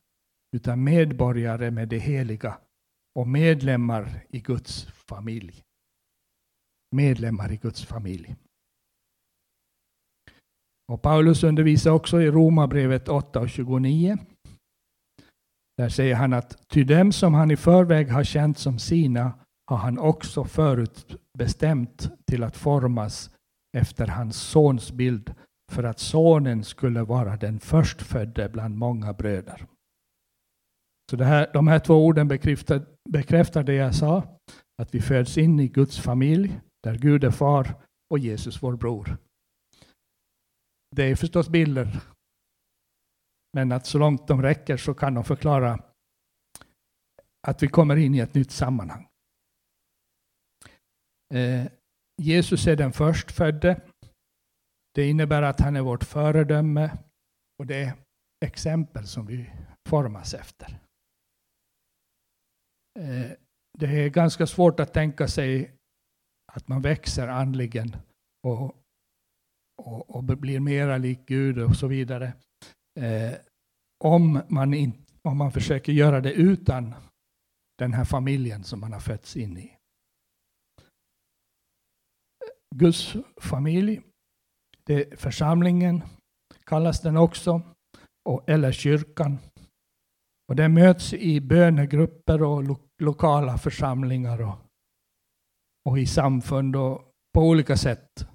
utan 0.55 0.83
medborgare 0.83 1.71
med 1.71 1.87
det 1.89 1.99
heliga 1.99 2.57
och 3.15 3.27
medlemmar 3.27 4.25
i 4.29 4.39
Guds 4.39 4.85
familj. 4.85 5.61
Medlemmar 6.95 7.51
i 7.51 7.57
Guds 7.57 7.85
familj. 7.85 8.35
Och 10.91 11.01
Paulus 11.01 11.43
undervisar 11.43 11.91
också 11.91 12.21
i 12.21 12.31
Romarbrevet 12.31 13.09
8 13.09 13.39
och 13.39 13.49
29. 13.49 14.17
Där 15.77 15.89
säger 15.89 16.15
han 16.15 16.33
att 16.33 16.69
ty 16.69 16.83
dem 16.83 17.11
som 17.11 17.33
han 17.33 17.51
i 17.51 17.57
förväg 17.57 18.09
har 18.09 18.23
känt 18.23 18.57
som 18.57 18.79
sina 18.79 19.33
har 19.67 19.77
han 19.77 19.99
också 19.99 20.43
förut 20.43 21.24
bestämt 21.35 22.11
till 22.27 22.43
att 22.43 22.57
formas 22.57 23.31
efter 23.77 24.07
hans 24.07 24.37
sons 24.37 24.91
bild 24.91 25.33
för 25.71 25.83
att 25.83 25.99
sonen 25.99 26.63
skulle 26.63 27.03
vara 27.03 27.37
den 27.37 27.59
förstfödde 27.59 28.49
bland 28.49 28.77
många 28.77 29.13
bröder. 29.13 29.65
Så 31.11 31.15
det 31.17 31.25
här, 31.25 31.49
de 31.53 31.67
här 31.67 31.79
två 31.79 32.05
orden 32.05 32.27
bekräftar, 32.27 32.85
bekräftar 33.09 33.63
det 33.63 33.73
jag 33.73 33.95
sa, 33.95 34.39
att 34.81 34.95
vi 34.95 35.01
föds 35.01 35.37
in 35.37 35.59
i 35.59 35.67
Guds 35.67 35.99
familj, 35.99 36.59
där 36.83 36.97
Gud 36.97 37.23
är 37.23 37.31
far 37.31 37.75
och 38.09 38.19
Jesus 38.19 38.63
vår 38.63 38.75
bror. 38.75 39.17
Det 40.95 41.03
är 41.03 41.15
förstås 41.15 41.49
bilder, 41.49 42.01
men 43.53 43.71
att 43.71 43.85
så 43.85 43.97
långt 43.97 44.27
de 44.27 44.41
räcker 44.41 44.77
så 44.77 44.93
kan 44.93 45.13
de 45.13 45.23
förklara 45.23 45.79
att 47.47 47.63
vi 47.63 47.67
kommer 47.67 47.95
in 47.95 48.15
i 48.15 48.19
ett 48.19 48.33
nytt 48.33 48.51
sammanhang. 48.51 49.07
Eh, 51.33 51.65
Jesus 52.21 52.67
är 52.67 52.75
den 52.75 52.93
förstfödde. 52.93 53.81
Det 54.93 55.09
innebär 55.09 55.41
att 55.41 55.59
han 55.59 55.75
är 55.75 55.81
vårt 55.81 56.03
föredöme 56.03 56.97
och 57.59 57.65
det 57.65 57.83
är 57.83 57.93
exempel 58.45 59.07
som 59.07 59.25
vi 59.25 59.51
formas 59.89 60.33
efter. 60.33 60.79
Eh, 62.99 63.31
det 63.79 63.85
är 63.85 64.09
ganska 64.09 64.47
svårt 64.47 64.79
att 64.79 64.93
tänka 64.93 65.27
sig 65.27 65.71
att 66.53 66.67
man 66.67 66.81
växer 66.81 67.27
andligen 67.27 67.95
och, 68.43 68.75
och, 69.81 70.15
och 70.15 70.23
blir 70.23 70.59
mera 70.59 70.97
lik 70.97 71.19
Gud 71.25 71.59
och 71.59 71.75
så 71.75 71.87
vidare. 71.87 72.33
Eh, 72.99 73.33
om, 74.03 74.41
man 74.47 74.73
in, 74.73 75.05
om 75.21 75.37
man 75.37 75.51
försöker 75.51 75.93
göra 75.93 76.21
det 76.21 76.33
utan 76.33 76.93
den 77.77 77.93
här 77.93 78.05
familjen 78.05 78.63
som 78.63 78.79
man 78.79 78.93
har 78.93 78.99
fötts 78.99 79.37
in 79.37 79.57
i. 79.57 79.77
Guds 82.77 83.15
familj, 83.41 84.01
det 84.83 85.19
församlingen 85.19 86.03
kallas 86.65 87.01
den 87.01 87.17
också, 87.17 87.61
och, 88.29 88.49
eller 88.49 88.71
kyrkan. 88.71 89.37
Och 90.47 90.55
den 90.55 90.73
möts 90.73 91.13
i 91.13 91.41
bönegrupper 91.41 92.43
och 92.43 92.63
lo 92.63 92.77
lokala 93.01 93.57
församlingar 93.57 94.41
och, 94.41 94.57
och 95.89 95.99
i 95.99 96.05
samfund 96.05 96.75
och 96.75 97.11
på 97.33 97.41
olika 97.41 97.77
sätt. 97.77 98.27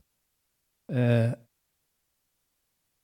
Eh, 0.92 1.32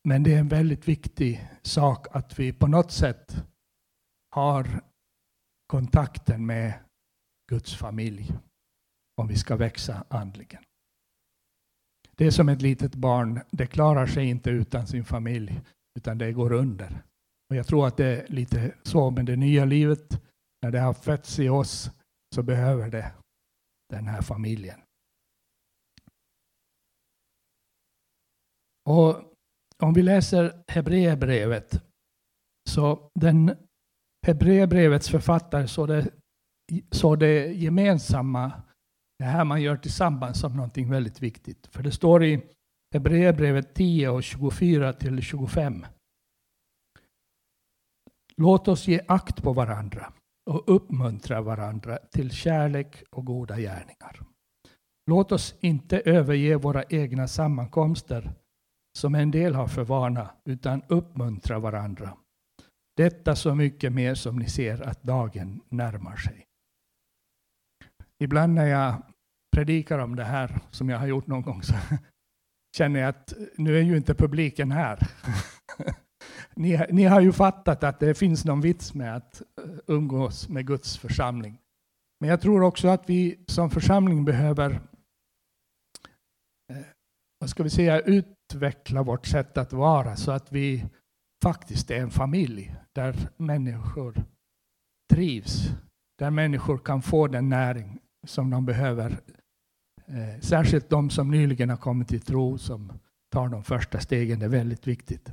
men 0.09 0.23
det 0.23 0.35
är 0.35 0.39
en 0.39 0.49
väldigt 0.49 0.89
viktig 0.89 1.49
sak 1.63 2.07
att 2.11 2.39
vi 2.39 2.53
på 2.53 2.67
något 2.67 2.93
sätt 2.93 3.37
har 4.31 4.83
kontakten 5.67 6.47
med 6.47 6.85
Guds 7.51 7.77
familj 7.77 8.33
om 9.17 9.29
vi 9.29 9.37
ska 9.37 9.57
växa 9.57 10.05
andligen. 10.09 10.66
Det 12.19 12.27
är 12.27 12.31
som 12.31 12.49
ett 12.49 12.63
litet 12.63 12.95
barn, 12.95 13.41
det 13.51 13.67
klarar 13.67 14.07
sig 14.07 14.27
inte 14.27 14.51
utan 14.51 14.87
sin 14.87 15.05
familj, 15.05 15.61
utan 15.99 16.19
det 16.19 16.33
går 16.33 16.53
under. 16.53 17.03
Och 17.51 17.57
jag 17.57 17.67
tror 17.67 17.87
att 17.87 17.97
det 17.97 18.07
är 18.07 18.29
lite 18.29 18.75
så 18.83 19.11
med 19.11 19.27
det 19.27 19.37
nya 19.37 19.65
livet. 19.65 20.23
När 20.63 20.71
det 20.71 20.81
har 20.81 20.95
fötts 20.95 21.39
i 21.39 21.49
oss 21.49 21.91
så 22.35 22.43
behöver 22.43 22.91
det 22.91 23.13
den 23.89 24.07
här 24.07 24.23
familjen. 24.23 24.81
Och 28.89 29.33
om 29.83 29.93
vi 29.95 30.03
läser 30.03 30.63
Hebreerbrevet 30.69 31.83
så 32.71 33.11
den 33.15 33.57
Hebreerbrevets 34.27 35.09
författare 35.09 35.69
såg 35.69 35.89
det, 35.89 36.11
så 36.91 37.17
det 37.17 37.53
gemensamma, 37.53 38.63
det 39.19 39.25
här 39.25 39.45
man 39.45 39.63
gör 39.63 39.77
tillsammans, 39.77 40.41
som 40.41 40.57
någonting 40.57 40.91
väldigt 40.91 41.23
viktigt. 41.23 41.67
För 41.67 41.83
det 41.83 41.93
står 41.93 42.25
i 42.25 42.43
Hebreerbrevet 42.95 43.75
10 43.75 44.09
och 44.09 44.23
24 44.23 44.93
till 44.93 45.23
25. 45.23 45.87
Låt 48.37 48.69
oss 48.69 48.89
ge 48.89 49.01
akt 49.09 49.43
på 49.43 49.53
varandra 49.53 50.13
och 50.51 50.63
uppmuntra 50.67 51.41
varandra 51.41 51.99
till 52.13 52.31
kärlek 52.31 53.03
och 53.11 53.25
goda 53.25 53.57
gärningar. 53.57 54.21
Låt 55.11 55.33
oss 55.33 55.55
inte 55.61 56.01
överge 56.01 56.57
våra 56.57 56.85
egna 56.85 57.29
sammankomster 57.29 58.33
som 58.99 59.15
en 59.15 59.31
del 59.31 59.55
har 59.55 59.67
för 59.67 59.85
vana, 59.85 60.31
utan 60.45 60.83
uppmuntra 60.89 61.59
varandra. 61.59 62.17
Detta 62.97 63.37
så 63.37 63.55
mycket 63.55 63.93
mer 63.93 64.15
som 64.15 64.39
ni 64.39 64.49
ser 64.49 64.83
att 64.83 65.03
dagen 65.03 65.61
närmar 65.69 66.17
sig. 66.17 66.46
Ibland 68.19 68.55
när 68.55 68.67
jag 68.67 69.03
predikar 69.57 69.99
om 69.99 70.17
det 70.17 70.25
här, 70.25 70.59
som 70.71 70.89
jag 70.89 70.99
har 70.99 71.07
gjort 71.07 71.27
någon 71.27 71.43
gång, 71.43 71.63
så 71.63 71.75
känner 72.77 73.01
jag 73.01 73.09
att 73.09 73.35
nu 73.57 73.79
är 73.79 73.83
ju 73.83 73.97
inte 73.97 74.15
publiken 74.15 74.71
här. 74.73 74.99
ni, 76.55 76.87
ni 76.91 77.05
har 77.05 77.21
ju 77.21 77.33
fattat 77.33 77.85
att 77.85 78.01
det 78.01 78.15
finns 78.15 78.45
någon 78.45 78.61
vits 78.61 78.95
med 78.95 79.17
att 79.17 79.41
eh, 79.41 79.71
umgås 79.87 80.49
med 80.49 80.67
Guds 80.67 80.99
församling. 80.99 81.59
Men 82.21 82.31
jag 82.31 82.41
tror 82.41 82.63
också 82.63 82.89
att 82.89 83.11
vi 83.11 83.45
som 83.47 83.71
församling 83.71 84.25
behöver 84.25 84.71
eh, 86.73 86.87
vad 87.39 87.51
ska 87.51 87.63
vi 87.63 87.71
säga, 87.71 88.01
utveckla 88.01 89.03
vårt 89.03 89.27
sätt 89.27 89.59
att 89.59 89.73
vara 89.73 90.17
så 90.17 90.31
att 90.31 90.53
vi 90.53 90.85
faktiskt 91.43 91.91
är 91.91 92.01
en 92.01 92.11
familj 92.11 92.75
där 92.95 93.17
människor 93.37 94.25
trivs, 95.13 95.71
där 96.19 96.31
människor 96.31 96.79
kan 96.79 97.03
få 97.03 97.27
den 97.27 97.49
näring 97.49 98.01
som 98.27 98.51
de 98.51 98.67
behöver. 98.67 99.21
Eh, 100.07 100.41
särskilt 100.41 100.91
de 100.91 101.11
som 101.11 101.31
nyligen 101.31 101.71
har 101.71 101.77
kommit 101.77 102.09
till 102.09 102.21
tro, 102.21 102.59
som 102.59 102.93
tar 103.33 103.49
de 103.49 103.65
första 103.65 104.01
stegen, 104.01 104.39
det 104.39 104.45
är 104.45 104.51
väldigt 104.51 104.87
viktigt. 104.87 105.33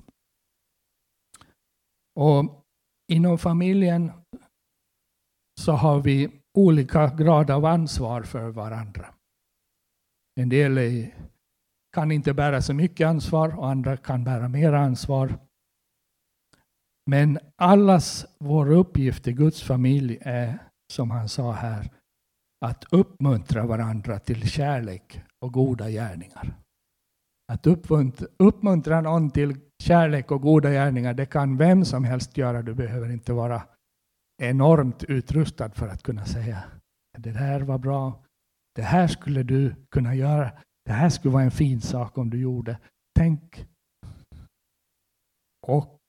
Och 2.15 2.63
inom 3.11 3.37
familjen 3.37 4.11
så 5.61 5.71
har 5.71 6.01
vi 6.01 6.31
olika 6.57 7.07
grad 7.07 7.51
av 7.51 7.65
ansvar 7.65 8.23
för 8.23 8.49
varandra. 8.49 9.13
En 10.39 10.49
del 10.49 10.77
är, 10.77 11.15
kan 11.95 12.11
inte 12.11 12.33
bära 12.33 12.61
så 12.61 12.73
mycket 12.73 13.07
ansvar 13.07 13.59
och 13.59 13.69
andra 13.69 13.97
kan 13.97 14.23
bära 14.23 14.47
mer 14.47 14.73
ansvar. 14.73 15.39
Men 17.05 17.39
allas 17.55 18.25
vår 18.39 18.71
uppgift 18.71 19.27
i 19.27 19.33
Guds 19.33 19.63
familj 19.63 20.17
är, 20.21 20.59
som 20.93 21.11
han 21.11 21.29
sa 21.29 21.51
här, 21.51 21.89
att 22.63 22.83
uppmuntra 22.91 23.65
varandra 23.65 24.19
till 24.19 24.49
kärlek 24.49 25.21
och 25.39 25.53
goda 25.53 25.89
gärningar. 25.89 26.53
Att 27.51 27.67
uppmuntra, 27.67 28.27
uppmuntra 28.37 29.01
någon 29.01 29.31
till 29.31 29.55
kärlek 29.83 30.31
och 30.31 30.41
goda 30.41 30.71
gärningar, 30.71 31.13
det 31.13 31.25
kan 31.25 31.57
vem 31.57 31.85
som 31.85 32.03
helst 32.03 32.37
göra. 32.37 32.61
Du 32.61 32.73
behöver 32.73 33.11
inte 33.11 33.33
vara 33.33 33.63
enormt 34.41 35.03
utrustad 35.03 35.69
för 35.69 35.87
att 35.87 36.03
kunna 36.03 36.25
säga 36.25 36.63
det 37.17 37.31
här 37.31 37.61
var 37.61 37.77
bra. 37.77 38.23
Det 38.75 38.81
här 38.81 39.07
skulle 39.07 39.43
du 39.43 39.75
kunna 39.89 40.15
göra. 40.15 40.51
Det 40.85 40.91
här 40.91 41.09
skulle 41.09 41.33
vara 41.33 41.43
en 41.43 41.51
fin 41.51 41.81
sak 41.81 42.17
om 42.17 42.29
du 42.29 42.41
gjorde. 42.41 42.79
Tänk. 43.15 43.65
Och 45.67 45.99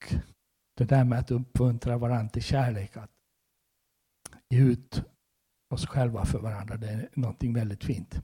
det 0.76 0.84
där 0.84 1.04
med 1.04 1.18
att 1.18 1.30
uppmuntra 1.30 1.98
varandra 1.98 2.28
till 2.28 2.42
kärlek, 2.42 2.96
att 2.96 3.10
ge 4.50 4.60
ut 4.60 5.04
oss 5.70 5.86
själva 5.86 6.24
för 6.24 6.38
varandra, 6.38 6.76
det 6.76 6.88
är 6.88 7.08
någonting 7.12 7.54
väldigt 7.54 7.84
fint. 7.84 8.20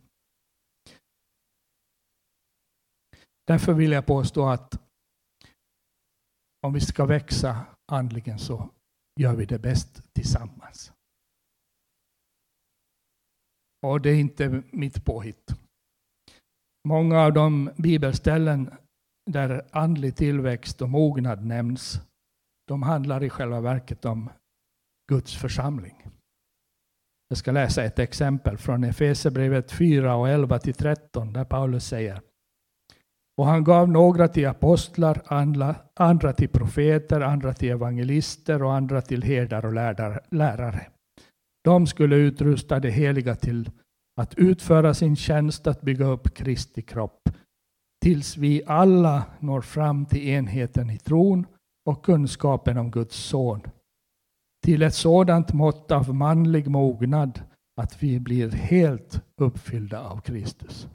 Därför 3.46 3.72
vill 3.72 3.92
jag 3.92 4.06
påstå 4.06 4.48
att 4.48 4.82
om 6.66 6.72
vi 6.72 6.80
ska 6.80 7.06
växa 7.06 7.66
andligen 7.92 8.38
så 8.38 8.70
gör 9.20 9.36
vi 9.36 9.46
det 9.46 9.58
bäst 9.58 10.02
tillsammans. 10.12 10.92
Och 13.86 14.00
det 14.00 14.10
är 14.10 14.20
inte 14.20 14.62
mitt 14.72 15.04
påhitt. 15.04 15.54
Många 16.88 17.20
av 17.20 17.32
de 17.32 17.70
bibelställen 17.76 18.70
där 19.30 19.68
andlig 19.72 20.16
tillväxt 20.16 20.82
och 20.82 20.88
mognad 20.88 21.44
nämns 21.44 22.00
de 22.66 22.82
handlar 22.82 23.22
i 23.22 23.30
själva 23.30 23.60
verket 23.60 24.04
om 24.04 24.30
Guds 25.08 25.36
församling. 25.36 26.19
Jag 27.32 27.38
ska 27.38 27.52
läsa 27.52 27.84
ett 27.84 27.98
exempel 27.98 28.58
från 28.58 28.84
Efesierbrevet 28.84 29.72
4 29.72 30.14
och 30.14 30.28
11 30.28 30.58
till 30.58 30.74
13 30.74 31.32
där 31.32 31.44
Paulus 31.44 31.86
säger 31.86 32.20
Och 33.36 33.46
han 33.46 33.64
gav 33.64 33.88
några 33.88 34.28
till 34.28 34.48
apostlar, 34.48 35.22
andra, 35.26 35.74
andra 35.94 36.32
till 36.32 36.48
profeter, 36.48 37.20
andra 37.20 37.54
till 37.54 37.70
evangelister 37.70 38.62
och 38.62 38.74
andra 38.74 39.00
till 39.00 39.22
herdar 39.22 39.66
och 39.66 39.72
lärare. 40.30 40.86
De 41.64 41.86
skulle 41.86 42.16
utrusta 42.16 42.80
de 42.80 42.90
heliga 42.90 43.34
till 43.34 43.70
att 44.20 44.34
utföra 44.34 44.94
sin 44.94 45.16
tjänst 45.16 45.66
att 45.66 45.80
bygga 45.80 46.06
upp 46.06 46.34
Kristi 46.34 46.82
kropp 46.82 47.28
tills 48.02 48.36
vi 48.36 48.62
alla 48.66 49.24
når 49.40 49.60
fram 49.60 50.06
till 50.06 50.28
enheten 50.28 50.90
i 50.90 50.98
tron 50.98 51.46
och 51.86 52.04
kunskapen 52.04 52.78
om 52.78 52.90
Guds 52.90 53.16
son. 53.16 53.60
Till 54.64 54.82
ett 54.82 54.94
sådant 54.94 55.52
mått 55.52 55.90
av 55.90 56.14
manlig 56.14 56.68
mognad 56.68 57.42
att 57.80 58.02
vi 58.02 58.20
blir 58.20 58.50
helt 58.50 59.22
uppfyllda 59.40 60.00
av 60.00 60.20
Kristus. 60.20 60.88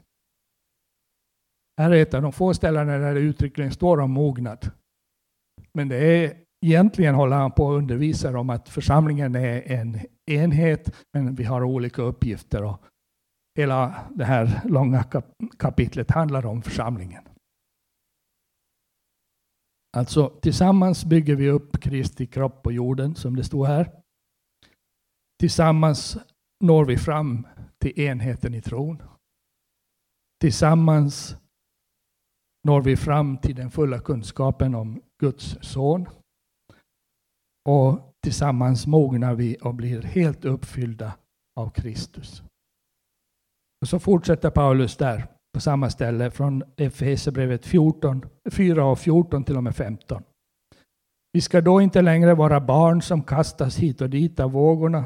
Här 1.80 1.90
är 1.90 2.02
ett 2.02 2.14
av 2.14 2.22
de 2.22 2.32
få 2.32 2.54
ställena 2.54 2.98
där 2.98 3.14
det 3.14 3.20
uttryckligen 3.20 3.72
står 3.72 4.00
om 4.00 4.10
mognad. 4.10 4.70
Men 5.72 5.88
det 5.88 5.96
är 5.96 6.34
egentligen 6.66 7.14
håller 7.14 7.36
han 7.36 7.52
på 7.52 7.70
att 7.70 7.78
undervisa 7.78 8.38
om 8.38 8.50
att 8.50 8.68
församlingen 8.68 9.34
är 9.34 9.72
en 9.72 10.00
enhet, 10.26 10.94
men 11.12 11.34
vi 11.34 11.44
har 11.44 11.62
olika 11.62 12.02
uppgifter. 12.02 12.64
Och 12.64 12.82
hela 13.58 13.94
det 14.14 14.24
här 14.24 14.60
långa 14.64 15.04
kapitlet 15.58 16.10
handlar 16.10 16.46
om 16.46 16.62
församlingen. 16.62 17.22
Alltså 19.96 20.28
tillsammans 20.42 21.04
bygger 21.04 21.36
vi 21.36 21.50
upp 21.50 21.80
Kristi 21.80 22.26
kropp 22.26 22.62
på 22.62 22.72
jorden, 22.72 23.14
som 23.14 23.36
det 23.36 23.44
står 23.44 23.66
här. 23.66 23.92
Tillsammans 25.40 26.18
når 26.64 26.84
vi 26.84 26.96
fram 26.96 27.46
till 27.78 28.00
enheten 28.00 28.54
i 28.54 28.62
tron. 28.62 29.02
Tillsammans 30.40 31.36
når 32.66 32.80
vi 32.80 32.96
fram 32.96 33.38
till 33.38 33.54
den 33.54 33.70
fulla 33.70 34.00
kunskapen 34.00 34.74
om 34.74 35.02
Guds 35.20 35.58
son. 35.60 36.08
Och 37.68 38.12
tillsammans 38.22 38.86
mognar 38.86 39.34
vi 39.34 39.56
och 39.62 39.74
blir 39.74 40.02
helt 40.02 40.44
uppfyllda 40.44 41.16
av 41.60 41.70
Kristus. 41.70 42.42
Och 43.80 43.88
så 43.88 43.98
fortsätter 43.98 44.50
Paulus 44.50 44.96
där 44.96 45.35
på 45.56 45.60
samma 45.60 45.90
ställe 45.90 46.30
från 46.30 46.62
Efesierbrevet 46.76 47.66
14, 47.66 48.24
4 48.50 48.84
och 48.84 48.98
14 48.98 49.44
till 49.44 49.56
och 49.56 49.64
med 49.64 49.76
15. 49.76 50.22
Vi 51.32 51.40
ska 51.40 51.60
då 51.60 51.80
inte 51.80 52.02
längre 52.02 52.34
vara 52.34 52.60
barn 52.60 53.02
som 53.02 53.22
kastas 53.22 53.76
hit 53.76 54.00
och 54.00 54.10
dit 54.10 54.40
av 54.40 54.52
vågorna, 54.52 55.04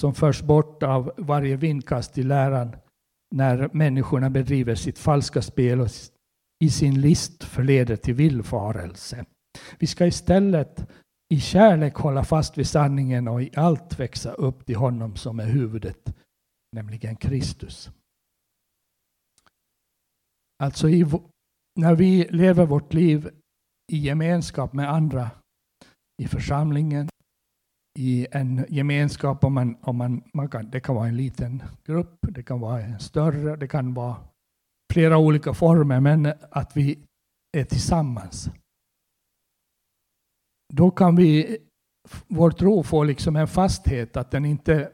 som 0.00 0.14
förs 0.14 0.42
bort 0.42 0.82
av 0.82 1.12
varje 1.16 1.56
vindkast 1.56 2.18
i 2.18 2.22
läran 2.22 2.76
när 3.34 3.70
människorna 3.72 4.30
bedriver 4.30 4.74
sitt 4.74 4.98
falska 4.98 5.42
spel 5.42 5.80
och 5.80 5.88
i 6.64 6.70
sin 6.70 7.00
list 7.00 7.44
förleder 7.44 7.96
till 7.96 8.14
villfarelse. 8.14 9.24
Vi 9.78 9.86
ska 9.86 10.06
istället 10.06 10.86
i 11.34 11.40
kärlek 11.40 11.94
hålla 11.94 12.24
fast 12.24 12.58
vid 12.58 12.68
sanningen 12.68 13.28
och 13.28 13.42
i 13.42 13.50
allt 13.56 14.00
växa 14.00 14.32
upp 14.32 14.66
till 14.66 14.76
honom 14.76 15.16
som 15.16 15.40
är 15.40 15.46
huvudet, 15.46 16.14
nämligen 16.72 17.16
Kristus. 17.16 17.90
Alltså 20.62 20.88
i, 20.88 21.06
när 21.80 21.94
vi 21.94 22.28
lever 22.30 22.66
vårt 22.66 22.94
liv 22.94 23.30
i 23.92 23.96
gemenskap 23.96 24.72
med 24.72 24.90
andra 24.90 25.30
i 26.22 26.28
församlingen, 26.28 27.08
i 27.98 28.26
en 28.30 28.64
gemenskap, 28.68 29.44
om 29.44 29.54
man, 29.54 29.76
om 29.80 29.96
man, 29.96 30.22
man 30.34 30.48
kan, 30.48 30.70
det 30.70 30.80
kan 30.80 30.94
vara 30.94 31.08
en 31.08 31.16
liten 31.16 31.62
grupp, 31.84 32.16
det 32.20 32.42
kan 32.42 32.60
vara 32.60 32.82
en 32.82 33.00
större, 33.00 33.56
det 33.56 33.68
kan 33.68 33.94
vara 33.94 34.16
flera 34.92 35.18
olika 35.18 35.54
former, 35.54 36.00
men 36.00 36.32
att 36.50 36.76
vi 36.76 36.98
är 37.56 37.64
tillsammans. 37.64 38.50
Då 40.72 40.90
kan 40.90 41.16
vi, 41.16 41.58
vår 42.26 42.50
tro 42.50 42.82
få 42.82 43.04
liksom 43.04 43.36
en 43.36 43.48
fasthet, 43.48 44.16
att 44.16 44.30
den 44.30 44.44
inte 44.44 44.92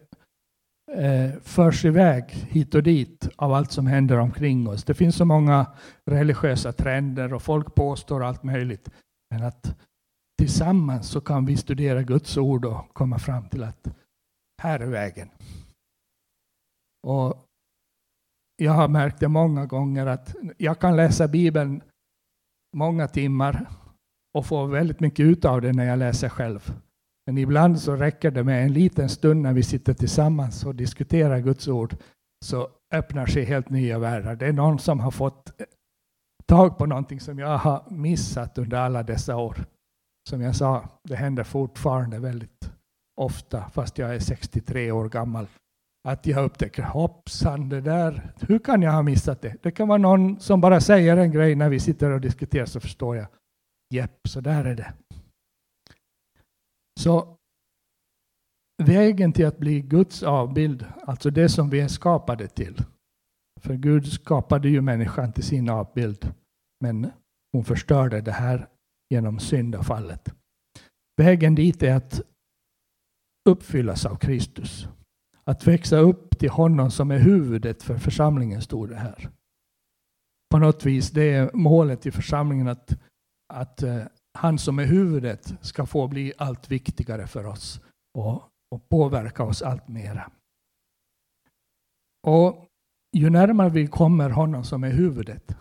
eh, 0.95 1.31
förs 1.43 1.85
iväg 1.85 2.25
hit 2.31 2.75
och 2.75 2.83
dit 2.83 3.29
av 3.37 3.53
allt 3.53 3.73
som 3.73 3.87
händer 3.87 4.19
omkring 4.19 4.69
oss. 4.69 4.85
Det 4.85 4.95
finns 4.95 5.17
så 5.17 5.25
många 5.25 5.67
religiösa 6.11 6.73
trender 6.73 7.35
och 7.35 7.43
folk 7.43 7.75
påstår 7.75 8.25
allt 8.25 8.43
möjligt. 8.43 8.91
Men 9.31 9.43
att 9.43 9.77
tillsammans 10.39 11.09
så 11.09 11.21
kan 11.21 11.47
vi 11.47 11.57
studera 11.57 12.03
Guds 12.03 12.37
ord 12.37 12.65
och 12.65 12.95
komma 12.95 13.19
fram 13.19 13.49
till 13.49 13.63
att 13.63 13.89
här 14.63 14.81
är 14.81 14.87
vägen. 14.87 15.29
Och 17.07 17.47
jag 18.57 18.73
har 18.73 18.89
märkt 18.89 19.21
det 19.21 19.29
många 19.29 19.67
gånger 19.67 20.07
att 20.07 20.35
jag 20.59 20.79
kan 20.79 20.97
läsa 20.97 21.29
Bibeln 21.29 21.83
många 22.77 23.09
timmar 23.09 23.71
och 24.35 24.47
få 24.47 24.67
väldigt 24.67 25.01
mycket 25.01 25.25
ut 25.25 25.45
av 25.45 25.61
det 25.61 25.73
när 25.73 25.85
jag 25.85 25.99
läser 25.99 26.29
själv. 26.29 26.73
Men 27.31 27.39
ibland 27.39 27.81
så 27.81 27.97
räcker 27.97 28.31
det 28.31 28.45
med 28.45 28.65
en 28.65 28.73
liten 28.73 29.09
stund 29.09 29.43
när 29.43 29.53
vi 29.53 29.63
sitter 29.63 29.95
tillsammans 29.95 30.65
och 30.65 30.75
diskuterar 30.75 31.39
Guds 31.39 31.69
ord 31.69 31.97
så 32.45 32.69
öppnar 32.95 33.27
sig 33.27 33.45
helt 33.45 33.71
nya 33.71 33.99
världar. 33.99 34.37
Det 34.37 34.47
är 34.47 34.53
någon 34.53 34.79
som 34.79 35.01
har 35.01 35.11
fått 35.11 35.53
tag 36.47 36.79
på 36.79 36.87
någonting 36.87 37.21
som 37.21 37.39
jag 37.39 37.59
har 37.59 37.85
missat 37.91 38.59
under 38.59 38.77
alla 38.77 39.03
dessa 39.03 39.37
år. 39.37 39.65
Som 40.29 40.41
jag 40.41 40.57
sa, 40.57 40.89
det 41.05 41.17
händer 41.17 41.45
fortfarande 41.45 42.19
väldigt 42.19 42.71
ofta 43.21 43.71
fast 43.71 43.99
jag 43.99 44.15
är 44.15 44.19
63 44.19 44.93
år 44.93 45.09
gammal 45.09 45.47
att 46.09 46.27
jag 46.27 46.45
upptäcker 46.45 46.83
hoppsan, 46.83 47.69
det 47.69 47.81
där, 47.81 48.33
hur 48.41 48.59
kan 48.59 48.83
jag 48.83 48.93
ha 48.93 49.03
missat 49.03 49.43
det? 49.43 49.57
Det 49.63 49.71
kan 49.71 49.89
vara 49.89 49.99
någon 49.99 50.41
som 50.41 50.61
bara 50.61 50.81
säger 50.81 51.17
en 51.17 51.33
grej 51.33 51.55
när 51.55 51.69
vi 51.69 51.81
sitter 51.81 52.11
och 52.11 52.21
diskuterar 52.21 52.67
så 52.67 52.81
förstår 52.81 53.17
jag. 53.17 53.27
Jepp, 53.95 54.29
så 54.29 54.41
där 54.41 54.65
är 54.65 54.75
det. 54.75 54.93
Så 57.01 57.37
vägen 58.83 59.33
till 59.33 59.47
att 59.47 59.59
bli 59.59 59.81
Guds 59.81 60.23
avbild, 60.23 60.87
alltså 61.03 61.31
det 61.31 61.49
som 61.49 61.71
vi 61.71 61.81
är 61.81 61.89
skapade 61.89 62.49
till. 62.49 62.83
För 63.61 63.75
Gud 63.75 64.13
skapade 64.13 64.69
ju 64.69 64.81
människan 64.81 65.33
till 65.33 65.45
sin 65.45 65.69
avbild, 65.69 66.35
men 66.81 67.11
hon 67.53 67.65
förstörde 67.65 68.21
det 68.21 68.33
här 68.33 68.69
genom 69.11 69.39
syndafallet. 69.39 70.35
Vägen 71.17 71.55
dit 71.55 71.83
är 71.83 71.95
att 71.95 72.21
uppfyllas 73.49 74.07
av 74.07 74.17
Kristus. 74.17 74.89
Att 75.45 75.67
växa 75.67 75.97
upp 75.97 76.39
till 76.39 76.51
honom 76.51 76.91
som 76.91 77.11
är 77.11 77.19
huvudet 77.19 77.83
för 77.83 77.99
församlingen, 77.99 78.63
stod 78.63 78.89
det 78.89 78.97
här. 78.97 79.31
På 80.51 80.59
något 80.59 80.87
vis, 80.87 81.11
det 81.11 81.33
är 81.35 81.51
målet 81.55 82.07
i 82.07 82.11
församlingen 82.11 82.69
att, 82.69 82.93
att 83.53 83.83
eh, 83.83 84.05
han 84.41 84.59
som 84.59 84.79
är 84.79 84.85
huvudet 84.85 85.55
ska 85.61 85.87
få 85.87 86.09
bli 86.09 86.33
allt 86.39 86.71
viktigare 86.71 87.27
för 87.27 87.47
oss 87.47 87.81
och, 88.19 88.43
och 88.71 88.89
påverka 88.89 89.43
oss 89.45 89.63
allt 89.63 89.89
mera. 89.89 90.31
Och 92.27 92.67
ju 93.17 93.31
närmare 93.31 93.71
vi 93.71 93.87
kommer 93.87 94.31
honom 94.31 94.65
som 94.65 94.85
är 94.85 94.91
huvudet, 94.91 95.57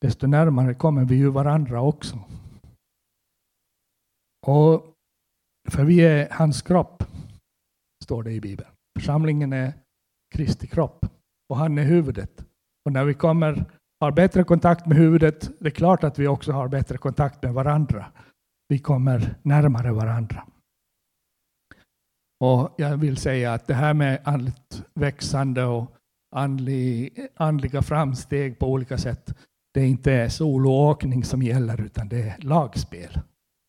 desto 0.00 0.26
närmare 0.26 0.74
kommer 0.74 1.04
vi 1.04 1.16
ju 1.16 1.30
varandra 1.30 1.80
också. 1.80 2.18
Och 4.46 4.94
för 5.70 5.84
vi 5.84 6.00
är 6.00 6.30
hans 6.30 6.62
kropp 6.62 7.02
står 8.04 8.22
det 8.22 8.32
i 8.32 8.40
Bibeln. 8.40 8.70
Församlingen 8.98 9.52
är 9.52 9.72
Kristi 10.34 10.66
kropp 10.66 11.06
och 11.48 11.56
han 11.56 11.78
är 11.78 11.84
huvudet. 11.84 12.44
Och 12.84 12.92
när 12.92 13.04
vi 13.04 13.14
kommer, 13.14 13.64
har 14.02 14.12
bättre 14.12 14.44
kontakt 14.44 14.86
med 14.86 14.96
huvudet, 14.96 15.50
det 15.58 15.66
är 15.66 15.70
klart 15.70 16.04
att 16.04 16.18
vi 16.18 16.26
också 16.26 16.52
har 16.52 16.68
bättre 16.68 16.98
kontakt 16.98 17.42
med 17.42 17.54
varandra. 17.54 18.06
Vi 18.68 18.78
kommer 18.78 19.34
närmare 19.42 19.92
varandra. 19.92 20.46
Och 22.40 22.74
jag 22.78 22.96
vill 22.96 23.16
säga 23.16 23.52
att 23.52 23.66
det 23.66 23.74
här 23.74 23.94
med 23.94 24.20
andligt 24.24 24.84
växande 24.94 25.64
och 25.64 25.96
andlig, 26.36 27.26
andliga 27.34 27.82
framsteg 27.82 28.58
på 28.58 28.66
olika 28.66 28.98
sätt, 28.98 29.38
det 29.74 29.80
är 29.80 29.86
inte 29.86 30.30
soloåkning 30.30 31.24
som 31.24 31.42
gäller, 31.42 31.80
utan 31.80 32.08
det 32.08 32.22
är 32.22 32.38
lagspel. 32.38 33.20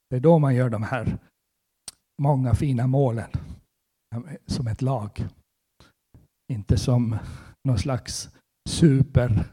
Det 0.10 0.16
är 0.16 0.20
då 0.20 0.40
man 0.40 0.56
gör 0.56 0.70
de 0.70 0.84
här 0.84 1.18
många 2.22 2.54
fina 2.54 2.88
målen 2.88 3.30
som 4.46 4.68
ett 4.68 4.82
lag. 4.82 5.28
Inte 6.52 6.78
som 6.78 7.18
någon 7.68 7.80
slags 7.80 8.30
super, 8.70 9.46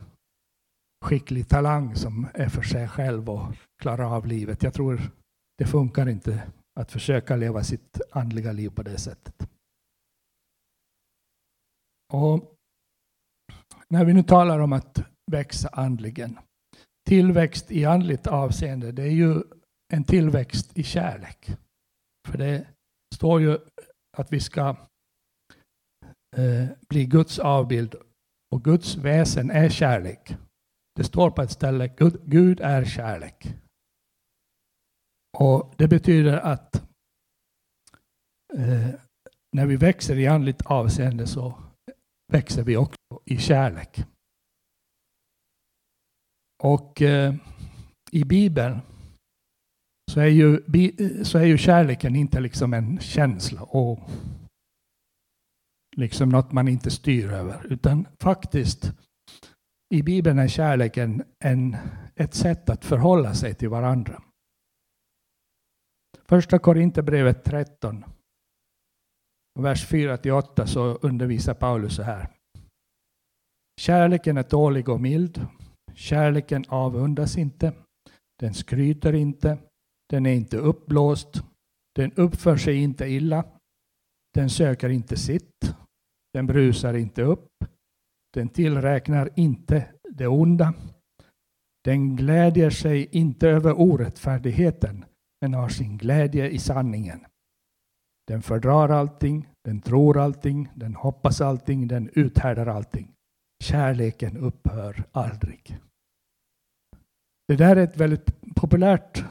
skicklig 1.04 1.48
talang 1.48 1.96
som 1.96 2.26
är 2.34 2.48
för 2.48 2.62
sig 2.62 2.88
själv 2.88 3.30
och 3.30 3.54
klarar 3.82 4.16
av 4.16 4.26
livet. 4.26 4.62
Jag 4.62 4.74
tror 4.74 5.00
det 5.58 5.66
funkar 5.66 6.08
inte 6.08 6.52
att 6.80 6.92
försöka 6.92 7.36
leva 7.36 7.64
sitt 7.64 8.00
andliga 8.12 8.52
liv 8.52 8.70
på 8.70 8.82
det 8.82 8.98
sättet. 8.98 9.48
Och 12.12 12.54
när 13.88 14.04
vi 14.04 14.12
nu 14.14 14.22
talar 14.22 14.58
om 14.58 14.72
att 14.72 15.04
växa 15.30 15.68
andligen. 15.68 16.38
Tillväxt 17.08 17.70
i 17.70 17.84
andligt 17.84 18.26
avseende, 18.26 18.92
det 18.92 19.02
är 19.02 19.12
ju 19.12 19.42
en 19.92 20.04
tillväxt 20.04 20.78
i 20.78 20.82
kärlek. 20.82 21.56
För 22.28 22.38
det 22.38 22.66
står 23.14 23.40
ju 23.40 23.58
att 24.18 24.32
vi 24.32 24.40
ska 24.40 24.76
eh, 26.36 26.66
bli 26.88 27.04
Guds 27.04 27.38
avbild 27.38 27.94
och 28.50 28.64
Guds 28.64 28.96
väsen 28.96 29.50
är 29.50 29.68
kärlek. 29.68 30.36
Det 31.00 31.04
står 31.04 31.30
på 31.30 31.42
ett 31.42 31.50
ställe, 31.50 31.88
Gud, 31.88 32.20
Gud 32.24 32.60
är 32.60 32.84
kärlek. 32.84 33.54
Och 35.38 35.74
det 35.78 35.88
betyder 35.88 36.38
att 36.38 36.74
eh, 38.54 38.88
när 39.56 39.66
vi 39.66 39.76
växer 39.76 40.18
i 40.18 40.26
andligt 40.26 40.66
avseende 40.66 41.26
så 41.26 41.62
växer 42.32 42.62
vi 42.62 42.76
också 42.76 43.20
i 43.24 43.36
kärlek. 43.38 44.04
Och 46.62 47.02
eh, 47.02 47.34
i 48.10 48.24
Bibeln 48.24 48.80
så 50.12 50.20
är, 50.20 50.26
ju, 50.26 50.62
så 51.24 51.38
är 51.38 51.44
ju 51.44 51.58
kärleken 51.58 52.16
inte 52.16 52.40
liksom 52.40 52.74
en 52.74 52.98
känsla 52.98 53.62
och 53.62 54.10
liksom 55.96 56.28
något 56.28 56.52
man 56.52 56.68
inte 56.68 56.90
styr 56.90 57.32
över, 57.32 57.66
utan 57.72 58.06
faktiskt 58.18 58.92
i 59.94 60.02
Bibeln 60.02 60.38
är 60.38 60.48
kärleken 60.48 61.22
en, 61.38 61.76
ett 62.14 62.34
sätt 62.34 62.70
att 62.70 62.84
förhålla 62.84 63.34
sig 63.34 63.54
till 63.54 63.68
varandra. 63.68 64.22
Första 66.24 66.58
Korinthierbrevet 66.58 67.44
13, 67.44 68.04
vers 69.58 69.90
4-8 69.90 70.66
så 70.66 70.94
undervisar 70.94 71.54
Paulus 71.54 71.96
så 71.96 72.02
här. 72.02 72.28
Kärleken 73.80 74.36
är 74.36 74.42
tålig 74.42 74.88
och 74.88 75.00
mild. 75.00 75.46
Kärleken 75.94 76.64
avundas 76.68 77.38
inte. 77.38 77.72
Den 78.38 78.54
skryter 78.54 79.12
inte. 79.12 79.58
Den 80.08 80.26
är 80.26 80.34
inte 80.34 80.56
uppblåst. 80.56 81.42
Den 81.94 82.12
uppför 82.12 82.56
sig 82.56 82.76
inte 82.76 83.06
illa. 83.06 83.44
Den 84.34 84.50
söker 84.50 84.88
inte 84.88 85.16
sitt. 85.16 85.74
Den 86.32 86.46
brusar 86.46 86.94
inte 86.94 87.22
upp. 87.22 87.48
Den 88.34 88.48
tillräknar 88.48 89.30
inte 89.36 89.88
det 90.10 90.26
onda. 90.26 90.74
Den 91.84 92.16
glädjer 92.16 92.70
sig 92.70 93.08
inte 93.12 93.48
över 93.48 93.80
orättfärdigheten, 93.80 95.04
men 95.40 95.54
har 95.54 95.68
sin 95.68 95.98
glädje 95.98 96.48
i 96.48 96.58
sanningen. 96.58 97.26
Den 98.26 98.42
fördrar 98.42 98.88
allting, 98.88 99.48
den 99.64 99.80
tror 99.80 100.18
allting, 100.18 100.68
den 100.74 100.94
hoppas 100.94 101.40
allting, 101.40 101.88
den 101.88 102.10
uthärdar 102.12 102.66
allting. 102.66 103.12
Kärleken 103.64 104.36
upphör 104.36 105.04
aldrig. 105.12 105.78
Det 107.48 107.56
där 107.56 107.76
är 107.76 107.84
ett 107.84 107.96
väldigt 107.96 108.54
populärt 108.56 109.24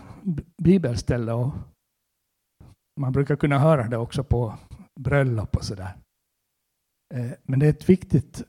bibelställe 0.64 1.34
och 1.34 1.54
man 3.00 3.12
brukar 3.12 3.36
kunna 3.36 3.60
höra 3.60 3.88
det 3.88 3.98
också 3.98 4.24
på 4.24 4.58
bröllop 5.00 5.56
och 5.56 5.64
sådär. 5.64 5.98
Eh, 7.14 7.32
men 7.44 7.60
det 7.60 7.66
är 7.66 7.70
ett 7.70 7.90
viktigt, 7.90 8.44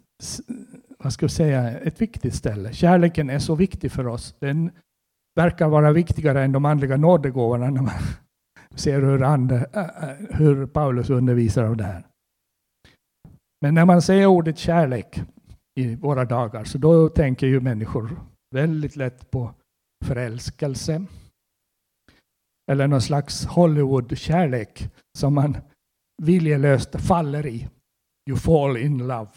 vad 0.98 1.12
ska 1.12 1.24
jag 1.24 1.30
säga, 1.30 1.78
ett 1.78 2.00
viktigt 2.00 2.34
ställe. 2.34 2.72
Kärleken 2.72 3.30
är 3.30 3.38
så 3.38 3.54
viktig 3.54 3.92
för 3.92 4.06
oss. 4.06 4.34
Den 4.38 4.70
verkar 5.36 5.68
vara 5.68 5.92
viktigare 5.92 6.44
än 6.44 6.52
de 6.52 6.64
andliga 6.64 6.96
nådegåvorna 6.96 7.70
när 7.70 7.82
man 7.82 7.94
ser 8.74 9.02
hur, 9.02 9.22
ande, 9.22 9.66
hur 10.30 10.66
Paulus 10.66 11.10
undervisar 11.10 11.64
om 11.64 11.76
det 11.76 11.84
här. 11.84 12.06
Men 13.60 13.74
när 13.74 13.84
man 13.84 14.02
säger 14.02 14.26
ordet 14.26 14.58
kärlek 14.58 15.22
i 15.80 15.94
våra 15.94 16.24
dagar 16.24 16.64
så 16.64 16.78
då 16.78 17.08
tänker 17.08 17.46
ju 17.46 17.60
människor 17.60 18.20
väldigt 18.54 18.96
lätt 18.96 19.30
på 19.30 19.54
förälskelse 20.04 21.06
eller 22.70 22.86
någon 22.86 23.00
slags 23.00 23.46
Hollywood-kärlek 23.46 24.90
som 25.18 25.34
man 25.34 25.56
viljelöst 26.22 27.00
faller 27.00 27.46
i. 27.46 27.68
You 28.30 28.38
fall 28.38 28.76
in 28.76 28.98
love. 28.98 29.30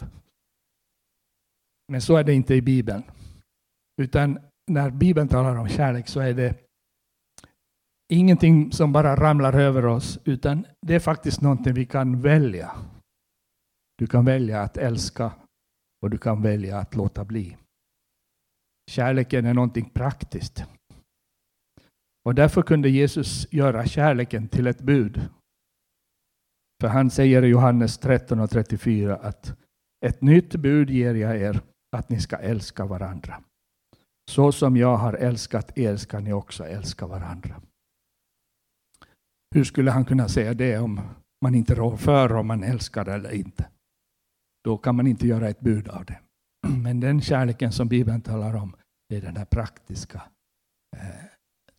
Men 1.88 2.00
så 2.00 2.16
är 2.16 2.24
det 2.24 2.34
inte 2.34 2.54
i 2.54 2.62
Bibeln. 2.62 3.02
Utan 4.02 4.38
när 4.70 4.90
Bibeln 4.90 5.28
talar 5.28 5.56
om 5.56 5.68
kärlek 5.68 6.08
så 6.08 6.20
är 6.20 6.34
det 6.34 6.54
ingenting 8.12 8.72
som 8.72 8.92
bara 8.92 9.16
ramlar 9.16 9.52
över 9.52 9.86
oss, 9.86 10.18
utan 10.24 10.66
det 10.86 10.94
är 10.94 11.00
faktiskt 11.00 11.40
någonting 11.40 11.74
vi 11.74 11.86
kan 11.86 12.20
välja. 12.20 12.76
Du 13.98 14.06
kan 14.06 14.24
välja 14.24 14.62
att 14.62 14.76
älska 14.76 15.32
och 16.02 16.10
du 16.10 16.18
kan 16.18 16.42
välja 16.42 16.78
att 16.78 16.94
låta 16.94 17.24
bli. 17.24 17.56
Kärleken 18.90 19.46
är 19.46 19.54
någonting 19.54 19.90
praktiskt. 19.90 20.64
Och 22.24 22.34
därför 22.34 22.62
kunde 22.62 22.88
Jesus 22.88 23.52
göra 23.52 23.86
kärleken 23.86 24.48
till 24.48 24.66
ett 24.66 24.80
bud. 24.80 25.28
För 26.80 26.88
han 26.88 27.10
säger 27.10 27.42
i 27.42 27.48
Johannes 27.48 27.98
13 27.98 28.40
och 28.40 28.50
34 28.50 29.16
att 29.16 29.56
ett 30.06 30.22
nytt 30.22 30.54
bud 30.54 30.90
ger 30.90 31.14
jag 31.14 31.36
er, 31.36 31.60
att 31.94 32.08
ni 32.08 32.20
ska 32.20 32.36
älska 32.36 32.84
varandra. 32.84 33.42
Så 34.30 34.52
som 34.52 34.76
jag 34.76 34.96
har 34.96 35.12
älskat 35.12 35.78
er 35.78 35.96
ska 35.96 36.20
ni 36.20 36.32
också 36.32 36.66
älska 36.66 37.06
varandra. 37.06 37.62
Hur 39.54 39.64
skulle 39.64 39.90
han 39.90 40.04
kunna 40.04 40.28
säga 40.28 40.54
det 40.54 40.78
om 40.78 41.00
man 41.42 41.54
inte 41.54 41.74
rår 41.74 41.96
för 41.96 42.32
om 42.32 42.46
man 42.46 42.62
älskar 42.62 43.08
eller 43.08 43.32
inte? 43.32 43.68
Då 44.64 44.78
kan 44.78 44.96
man 44.96 45.06
inte 45.06 45.26
göra 45.26 45.48
ett 45.48 45.60
bud 45.60 45.88
av 45.88 46.04
det. 46.04 46.20
Men 46.82 47.00
den 47.00 47.20
kärleken 47.20 47.72
som 47.72 47.88
Bibeln 47.88 48.20
talar 48.20 48.54
om, 48.56 48.76
det 49.08 49.16
är 49.16 49.20
den 49.20 49.36
här 49.36 49.44
praktiska, 49.44 50.22
eh, 50.96 51.24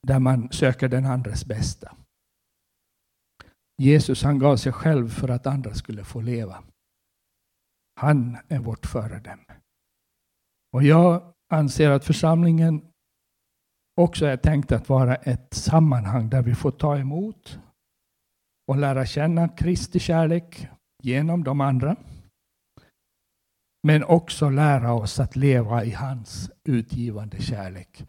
där 0.08 0.20
man 0.20 0.52
söker 0.52 0.90
den 0.90 1.06
andres 1.06 1.46
bästa. 1.46 1.96
Jesus 3.82 4.24
han 4.24 4.40
gav 4.40 4.58
sig 4.58 4.72
själv 4.72 5.10
för 5.10 5.30
att 5.30 5.48
andra 5.48 5.74
skulle 5.74 6.04
få 6.04 6.22
leva. 6.22 6.64
Han 8.00 8.38
är 8.48 8.60
vårt 8.60 8.86
föredöme. 8.86 9.56
Och 10.76 10.84
jag 10.84 11.34
anser 11.50 11.90
att 11.90 12.06
församlingen 12.06 12.82
också 14.02 14.26
är 14.26 14.38
tänkt 14.38 14.72
att 14.72 14.90
vara 14.90 15.16
ett 15.16 15.54
sammanhang 15.54 16.30
där 16.30 16.42
vi 16.42 16.56
får 16.56 16.72
ta 16.72 16.98
emot 16.98 17.60
och 18.68 18.78
lära 18.78 19.06
känna 19.06 19.48
Kristi 19.48 20.00
kärlek 20.00 20.68
genom 21.04 21.44
de 21.44 21.62
andra. 21.62 21.96
Men 23.84 24.04
också 24.04 24.50
lära 24.50 24.94
oss 24.94 25.20
att 25.20 25.36
leva 25.36 25.84
i 25.84 25.92
hans 25.92 26.52
utgivande 26.64 27.42
kärlek 27.42 28.04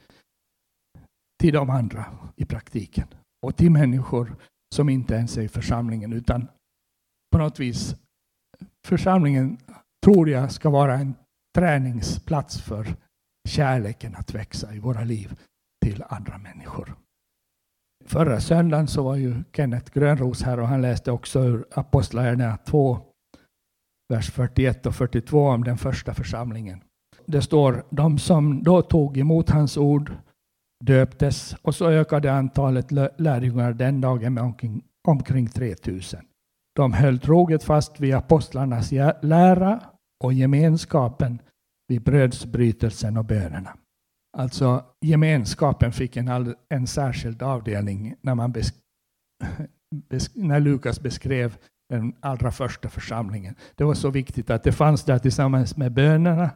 till 1.41 1.55
de 1.55 1.71
andra 1.71 2.07
i 2.37 2.45
praktiken 2.45 3.09
och 3.47 3.57
till 3.57 3.71
människor 3.71 4.37
som 4.75 4.89
inte 4.89 5.15
ens 5.15 5.37
är 5.37 5.43
i 5.43 5.49
församlingen 5.49 6.13
utan 6.13 6.49
på 7.33 7.39
något 7.39 7.61
vis 7.61 7.95
församlingen 8.87 9.59
tror 10.05 10.29
jag 10.29 10.53
ska 10.53 10.71
vara 10.71 10.95
en 10.95 11.15
träningsplats 11.57 12.61
för 12.61 12.87
kärleken 13.49 14.15
att 14.17 14.35
växa 14.35 14.75
i 14.75 14.79
våra 14.79 15.05
liv 15.05 15.41
till 15.85 16.05
andra 16.09 16.39
människor. 16.39 16.95
Förra 18.05 18.41
söndagen 18.41 18.89
så 18.89 19.03
var 19.03 19.17
ju 19.17 19.35
Kenneth 19.53 19.93
Grönros 19.93 20.43
här 20.43 20.61
och 20.61 20.69
han 20.69 20.83
läste 20.83 21.13
också 21.13 21.41
ur 21.41 21.67
Apostlagärningarna 21.71 22.57
2, 22.57 22.99
vers 24.09 24.31
41 24.31 24.87
och 24.87 24.95
42 24.95 25.49
om 25.49 25.65
den 25.65 25.79
första 25.79 26.15
församlingen. 26.15 26.83
Det 27.27 27.43
står 27.43 27.85
de 27.91 28.19
som 28.19 28.63
då 28.63 28.83
tog 28.83 29.19
emot 29.19 29.51
hans 29.51 29.77
ord 29.77 30.13
döptes 30.85 31.57
och 31.63 31.75
så 31.75 31.91
ökade 31.91 32.33
antalet 32.33 32.93
lärjungar 33.17 33.73
den 33.73 34.01
dagen 34.01 34.35
med 34.35 34.45
omkring, 34.45 34.83
omkring 35.09 35.49
3000. 35.49 36.21
De 36.75 36.93
höll 36.93 37.19
troget 37.19 37.65
fast 37.65 38.01
vid 38.01 38.15
apostlarnas 38.15 38.93
lära 39.23 39.81
och 40.25 40.33
gemenskapen 40.33 41.43
vid 41.89 42.03
brödsbrytelsen 42.03 43.17
och 43.17 43.25
bönerna. 43.25 43.77
Alltså 44.39 44.85
gemenskapen 45.01 45.93
fick 45.93 46.17
en, 46.17 46.55
en 46.69 46.87
särskild 46.87 47.43
avdelning 47.43 48.15
när, 48.21 48.35
man 48.35 48.53
besk, 48.53 48.75
besk, 50.11 50.33
när 50.35 50.61
Lukas 50.61 51.01
beskrev 51.01 51.57
den 51.89 52.15
allra 52.21 52.53
första 52.53 52.89
församlingen. 52.89 53.55
Det 53.75 53.85
var 53.85 53.95
så 53.95 54.11
viktigt 54.11 54.51
att 54.51 54.63
det 54.63 54.73
fanns 54.73 55.05
där 55.05 55.19
tillsammans 55.19 55.77
med 55.77 55.93
bönerna 55.93 56.51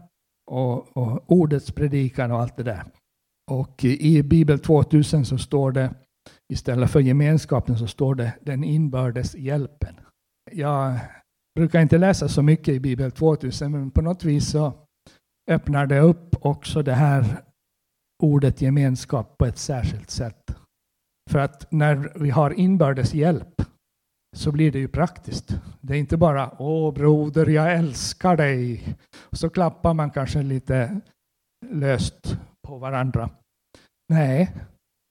och, 0.51 0.97
och 0.97 1.33
ordets 1.33 1.73
predikan 1.73 2.33
och 2.33 2.41
allt 2.41 2.57
det 2.57 2.63
där. 2.63 2.85
Och 3.51 3.85
i 3.85 4.23
Bibel 4.23 4.59
2000 4.59 5.25
så 5.25 5.39
står 5.39 5.73
det 5.73 5.95
istället 6.53 6.91
för 6.91 7.01
gemenskapen 7.01 7.79
så 7.79 7.87
står 7.87 8.15
det 8.15 8.33
den 8.41 8.65
inbördes 8.65 9.35
hjälpen. 9.35 9.95
Jag 10.53 10.99
brukar 11.61 11.81
inte 11.81 11.99
läsa 11.99 12.29
så 12.29 12.43
mycket 12.43 12.75
i 12.75 12.81
Bibel 12.81 13.11
2000 13.11 13.73
men 13.73 13.91
på 13.91 14.03
något 14.03 14.25
vis 14.25 14.51
så 14.51 14.73
öppnar 15.51 15.87
det 15.87 16.01
upp 16.01 16.37
också 16.41 16.83
det 16.83 16.95
här 16.95 17.43
ordet 18.23 18.63
gemenskap 18.63 19.39
på 19.39 19.47
ett 19.47 19.59
särskilt 19.59 20.11
sätt. 20.11 20.57
För 21.31 21.39
att 21.39 21.73
när 21.73 22.13
vi 22.15 22.31
har 22.31 22.51
inbördes 22.51 23.15
hjälp 23.15 23.63
så 24.37 24.53
blir 24.53 24.73
det 24.73 24.79
ju 24.79 24.89
praktiskt. 24.89 25.61
Det 25.81 25.95
är 25.95 25.99
inte 25.99 26.17
bara 26.17 26.51
Åh 26.59 26.95
broder, 26.95 27.47
jag 27.47 27.75
älskar 27.75 28.37
dig. 28.37 28.85
så 29.33 29.51
klappar 29.51 29.95
man 29.95 30.11
kanske 30.11 30.43
lite 30.43 31.01
löst 31.71 32.39
på 32.69 32.79
varandra. 32.79 33.31
Nej, 34.09 34.53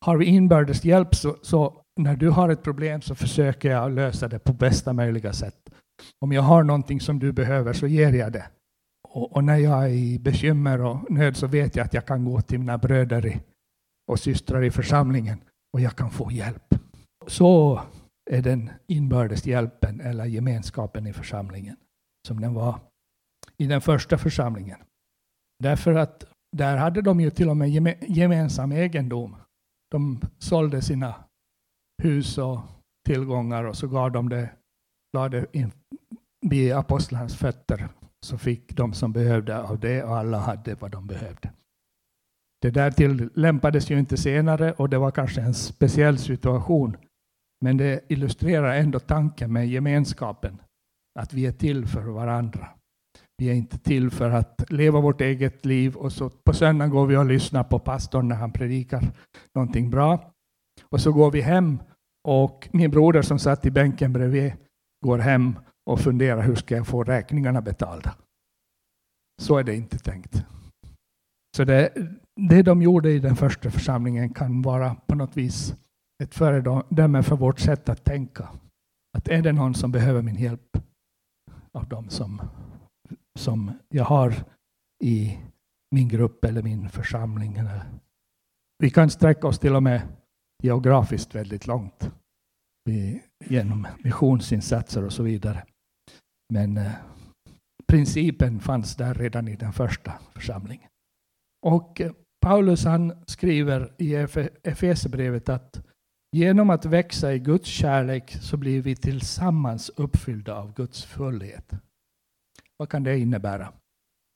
har 0.06 0.18
vi 0.18 0.26
inbördes 0.26 0.86
hjälp 0.86 1.16
så, 1.16 1.38
så 1.42 1.82
när 2.00 2.16
du 2.16 2.30
har 2.30 2.50
ett 2.50 2.64
problem 2.64 3.02
så 3.02 3.16
försöker 3.16 3.72
jag 3.72 3.92
lösa 3.92 4.28
det 4.28 4.40
på 4.40 4.54
bästa 4.54 4.94
möjliga 4.94 5.34
sätt. 5.34 5.69
Om 6.20 6.32
jag 6.32 6.42
har 6.42 6.64
någonting 6.64 7.00
som 7.00 7.20
du 7.20 7.32
behöver 7.32 7.74
så 7.74 7.88
ger 7.88 8.14
jag 8.14 8.34
det. 8.34 8.46
och, 9.08 9.36
och, 9.36 9.44
när 9.44 9.58
jag 9.58 9.84
är 9.84 9.90
i 9.90 10.20
bekymmer 10.20 10.82
och 10.82 11.12
nöd 11.12 11.38
så 11.38 11.48
vet 11.48 11.76
jag 11.76 11.86
att 11.86 11.94
jag 11.94 12.06
kan 12.06 12.26
gå 12.26 12.42
till 12.42 12.60
mina 12.60 12.78
bröder 12.78 13.26
i, 13.26 13.42
och 14.12 14.20
systrar 14.20 14.64
i 14.64 14.72
församlingen 14.72 15.42
och 15.74 15.82
jag 15.82 15.96
kan 15.96 16.12
få 16.12 16.32
hjälp. 16.32 16.76
Så 17.28 17.82
är 18.32 18.42
den 18.42 18.70
inbördes 18.88 19.46
hjälpen 19.46 20.02
eller 20.02 20.26
gemenskapen 20.26 21.08
i 21.08 21.14
församlingen 21.14 21.76
som 22.28 22.42
den 22.42 22.54
var 22.54 22.80
i 23.58 23.68
den 23.68 23.82
första 23.82 24.18
församlingen. 24.18 24.80
Därför 25.64 25.94
att 25.96 26.26
där 26.58 26.78
hade 26.78 27.02
de 27.02 27.20
ju 27.20 27.30
till 27.30 27.50
och 27.50 27.58
med 27.58 27.98
gemensam 28.02 28.72
egendom. 28.72 29.36
De 29.92 30.22
sålde 30.38 30.82
sina 30.82 31.16
hus 32.04 32.38
och 32.38 32.60
tillgångar 33.06 33.64
och 33.64 33.78
så 33.78 33.88
gav 33.88 34.12
de 34.12 34.30
det, 34.30 34.50
lade 35.14 35.46
in 35.52 35.72
vid 36.42 36.74
apostlarnas 36.74 37.36
fötter 37.36 37.90
så 38.26 38.38
fick 38.38 38.76
de 38.76 38.94
som 38.94 39.12
behövde 39.12 39.62
av 39.62 39.80
det 39.80 40.04
och 40.04 40.18
alla 40.18 40.38
hade 40.38 40.76
vad 40.76 40.92
de 40.92 41.08
behövde. 41.08 41.52
Det 42.62 42.70
där 42.70 42.92
tillämpades 42.92 43.92
ju 43.92 44.00
inte 44.00 44.18
senare 44.18 44.72
och 44.74 44.90
det 44.90 44.98
var 44.98 45.12
kanske 45.12 45.42
en 45.42 45.54
speciell 45.54 46.18
situation. 46.18 46.98
Men 47.62 47.78
det 47.78 48.06
illustrerar 48.08 48.76
ändå 48.76 49.00
tanken 49.00 49.54
med 49.54 49.68
gemenskapen, 49.68 50.62
att 51.20 51.34
vi 51.34 51.46
är 51.46 51.52
till 51.52 51.88
för 51.88 52.02
varandra. 52.02 52.68
Vi 53.38 53.50
är 53.50 53.54
inte 53.54 53.78
till 53.78 54.12
för 54.12 54.30
att 54.30 54.72
leva 54.72 55.00
vårt 55.00 55.22
eget 55.22 55.66
liv 55.66 55.96
och 55.96 56.12
så 56.12 56.30
på 56.30 56.54
söndagen 56.54 56.92
går 56.92 57.06
vi 57.06 57.18
och 57.18 57.26
lyssnar 57.26 57.64
på 57.64 57.80
pastorn 57.80 58.28
när 58.28 58.36
han 58.36 58.52
predikar 58.52 59.04
någonting 59.56 59.90
bra. 59.90 60.32
Och 60.90 61.02
så 61.02 61.12
går 61.12 61.32
vi 61.32 61.42
hem 61.42 61.80
och 62.28 62.70
min 62.72 62.92
broder 62.92 63.22
som 63.22 63.40
satt 63.40 63.66
i 63.66 63.72
bänken 63.72 64.14
bredvid 64.14 64.54
går 65.06 65.18
hem 65.18 65.56
och 65.90 66.00
fundera 66.00 66.42
hur 66.42 66.56
ska 66.56 66.76
jag 66.76 66.88
få 66.88 67.04
räkningarna 67.04 67.62
betalda. 67.62 68.16
Så 69.42 69.58
är 69.58 69.64
det 69.64 69.76
inte 69.76 69.98
tänkt. 69.98 70.44
Så 71.58 71.64
det, 71.64 71.94
det 72.36 72.62
de 72.62 72.82
gjorde 72.82 73.12
i 73.12 73.20
den 73.20 73.36
första 73.36 73.72
församlingen 73.72 74.34
kan 74.34 74.62
vara 74.62 74.96
på 74.96 75.16
något 75.16 75.38
vis 75.38 75.76
ett 76.24 76.36
föredöme 76.36 77.24
för 77.24 77.36
vårt 77.36 77.60
sätt 77.60 77.90
att 77.90 78.04
tänka. 78.04 78.50
Att 79.18 79.28
är 79.28 79.42
det 79.42 79.54
någon 79.54 79.74
som 79.74 79.92
behöver 79.92 80.22
min 80.22 80.36
hjälp 80.36 80.78
av 81.72 81.90
dem 81.90 82.10
som, 82.10 82.42
som 83.40 83.72
jag 83.90 84.06
har 84.06 84.34
i 85.04 85.38
min 85.96 86.08
grupp 86.08 86.46
eller 86.46 86.64
min 86.64 86.90
församling. 86.90 87.60
Vi 88.80 88.90
kan 88.90 89.10
sträcka 89.10 89.48
oss 89.48 89.60
till 89.60 89.76
och 89.76 89.84
med 89.84 90.02
geografiskt 90.64 91.36
väldigt 91.36 91.68
långt 91.68 92.12
genom 93.46 93.88
missionsinsatser 94.04 95.06
och 95.06 95.14
så 95.14 95.24
vidare. 95.24 95.66
Men 96.54 96.78
eh, 96.78 96.92
principen 97.88 98.60
fanns 98.60 98.96
där 98.96 99.14
redan 99.14 99.48
i 99.48 99.56
den 99.56 99.74
första 99.74 100.14
församlingen. 100.34 100.90
Och 101.66 102.02
eh, 102.02 102.12
Paulus 102.42 102.86
han 102.86 103.24
skriver 103.28 103.94
i 103.98 104.16
Efesierbrevet 104.64 105.50
att 105.50 105.86
genom 106.32 106.70
att 106.70 106.86
växa 106.86 107.34
i 107.34 107.40
Guds 107.40 107.70
kärlek 107.70 108.38
så 108.42 108.58
blir 108.58 108.82
vi 108.82 108.96
tillsammans 108.96 109.90
uppfyllda 109.90 110.56
av 110.56 110.74
Guds 110.74 111.06
fullhet. 111.06 111.72
Vad 112.78 112.90
kan 112.90 113.04
det 113.04 113.20
innebära? 113.20 113.74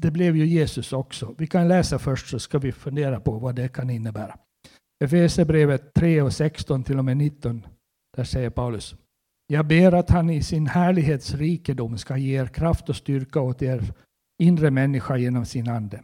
Det 0.04 0.12
blev 0.12 0.36
ju 0.38 0.46
Jesus 0.46 0.94
också. 0.94 1.36
Vi 1.38 1.48
kan 1.48 1.68
läsa 1.68 2.00
först 2.00 2.30
så 2.30 2.40
ska 2.40 2.60
vi 2.60 2.72
fundera 2.72 3.20
på 3.20 3.32
vad 3.32 3.56
det 3.56 3.68
kan 3.68 3.90
innebära. 3.90 4.38
Efesierbrevet 5.04 5.94
3 5.94 6.22
och 6.22 6.34
16 6.34 6.84
till 6.84 7.00
och 7.00 7.06
med 7.06 7.18
19. 7.18 7.66
Där 8.18 8.24
säger 8.24 8.50
Paulus. 8.50 8.96
Jag 9.48 9.68
ber 9.68 9.92
att 9.92 10.10
han 10.10 10.30
i 10.30 10.44
sin 10.44 10.68
härlighetsrikedom 10.68 11.98
ska 11.98 12.18
ge 12.18 12.40
er 12.40 12.46
kraft 12.46 12.90
och 12.90 12.96
styrka 12.96 13.42
åt 13.42 13.62
er 13.62 13.94
inre 14.44 14.72
människa 14.72 15.18
genom 15.18 15.46
sin 15.46 15.70
ande. 15.70 16.04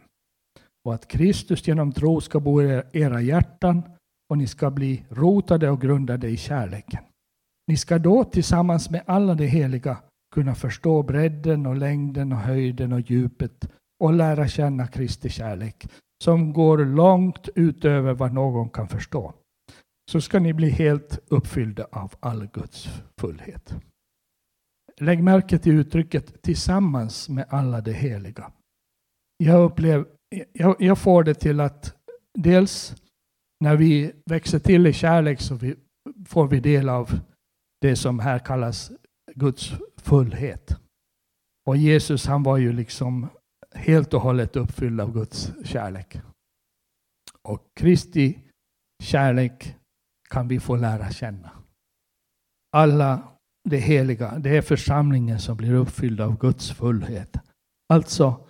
Och 0.84 0.94
att 0.94 1.08
Kristus 1.08 1.68
genom 1.68 1.92
tro 1.92 2.20
ska 2.20 2.40
bo 2.40 2.62
i 2.62 2.82
era 2.92 3.20
hjärtan 3.20 3.82
och 4.30 4.38
ni 4.38 4.46
ska 4.46 4.70
bli 4.70 5.04
rotade 5.08 5.70
och 5.70 5.80
grundade 5.80 6.28
i 6.28 6.36
kärleken. 6.36 7.02
Ni 7.66 7.76
ska 7.76 7.98
då 7.98 8.24
tillsammans 8.24 8.90
med 8.90 9.02
alla 9.06 9.34
de 9.34 9.46
heliga 9.46 9.96
kunna 10.34 10.54
förstå 10.54 11.02
bredden 11.02 11.66
och 11.66 11.76
längden 11.76 12.32
och 12.32 12.38
höjden 12.38 12.92
och 12.92 13.00
djupet 13.00 13.68
och 14.00 14.12
lära 14.12 14.48
känna 14.48 14.86
Kristi 14.86 15.28
kärlek 15.28 15.86
som 16.24 16.52
går 16.52 16.78
långt 16.78 17.48
utöver 17.54 18.14
vad 18.14 18.32
någon 18.32 18.68
kan 18.68 18.88
förstå. 18.88 19.34
Så 20.10 20.20
ska 20.20 20.40
ni 20.40 20.52
bli 20.52 20.70
helt 20.70 21.18
uppfyllda 21.28 21.86
av 21.92 22.14
all 22.20 22.46
Guds 22.46 22.88
fullhet. 23.20 23.74
Lägg 25.00 25.22
märke 25.22 25.58
till 25.58 25.72
uttrycket 25.72 26.42
tillsammans 26.42 27.28
med 27.28 27.46
alla 27.48 27.80
de 27.80 27.92
heliga. 27.92 28.52
Jag, 29.36 29.64
upplev, 29.64 30.06
jag, 30.52 30.76
jag 30.78 30.98
får 30.98 31.24
det 31.24 31.34
till 31.34 31.60
att 31.60 31.96
dels 32.38 32.94
när 33.64 33.76
vi 33.76 34.12
växer 34.30 34.58
till 34.58 34.86
i 34.86 34.92
kärlek 34.92 35.40
så 35.40 35.54
vi, 35.54 35.76
får 36.26 36.48
vi 36.48 36.60
del 36.60 36.88
av 36.88 37.20
det 37.80 37.96
som 37.96 38.18
här 38.18 38.38
kallas 38.38 38.92
Guds 39.34 39.72
fullhet. 39.96 40.76
Och 41.68 41.76
Jesus 41.76 42.26
han 42.26 42.42
var 42.42 42.56
ju 42.56 42.72
liksom 42.72 43.28
helt 43.74 44.14
och 44.14 44.20
hållet 44.20 44.56
uppfylld 44.56 45.00
av 45.00 45.12
Guds 45.12 45.52
kärlek. 45.64 46.20
Och 47.42 47.66
Kristi 47.80 48.38
kärlek 49.02 49.76
kan 50.30 50.48
vi 50.48 50.60
få 50.60 50.76
lära 50.76 51.10
känna. 51.10 51.50
Alla 52.76 53.28
det 53.68 53.78
heliga, 53.78 54.38
det 54.38 54.56
är 54.56 54.62
församlingen 54.62 55.38
som 55.38 55.56
blir 55.56 55.74
uppfylld 55.74 56.20
av 56.20 56.38
Guds 56.38 56.70
fullhet. 56.70 57.36
Alltså 57.92 58.48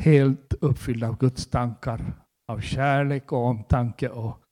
helt 0.00 0.54
uppfylld 0.60 1.04
av 1.04 1.18
Guds 1.18 1.46
tankar, 1.46 2.12
av 2.52 2.60
kärlek 2.60 3.32
och 3.32 3.44
omtanke 3.44 4.08
och, 4.08 4.42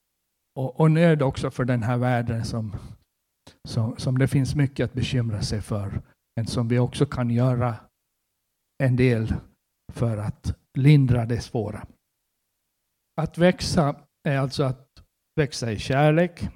och, 0.59 0.81
och 0.81 0.91
nöd 0.91 1.23
också 1.23 1.51
för 1.51 1.65
den 1.65 1.83
här 1.83 1.99
världen 1.99 2.45
som, 2.45 2.77
som, 3.69 3.97
som 3.97 4.19
det 4.19 4.29
finns 4.29 4.55
mycket 4.55 4.85
att 4.85 4.93
bekymra 4.93 5.43
sig 5.43 5.61
för. 5.61 6.03
Men 6.37 6.47
som 6.47 6.69
vi 6.69 6.79
också 6.79 7.07
kan 7.07 7.31
göra 7.31 7.77
en 8.83 8.97
del 8.97 9.35
för 9.93 10.17
att 10.17 10.59
lindra 10.79 11.27
det 11.27 11.41
svåra. 11.41 11.87
Att 13.21 13.39
växa 13.39 13.97
är 14.29 14.39
alltså 14.39 14.65
att 14.65 14.94
växa 15.37 15.73
i 15.73 15.79
kärlek, 15.79 16.49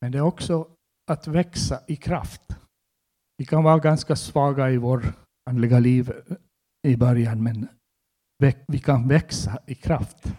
men 0.00 0.12
det 0.12 0.18
är 0.18 0.22
också 0.22 0.68
att 1.10 1.26
växa 1.26 1.80
i 1.86 1.96
kraft. 1.96 2.42
Vi 3.38 3.44
kan 3.44 3.64
vara 3.64 3.78
ganska 3.78 4.16
svaga 4.16 4.70
i 4.70 4.76
vårt 4.76 5.04
andliga 5.50 5.78
liv 5.78 6.12
i 6.88 6.96
början, 6.96 7.42
men 7.42 7.68
vi 8.68 8.78
kan 8.78 9.08
växa 9.08 9.58
i 9.66 9.74
kraft. 9.74 10.34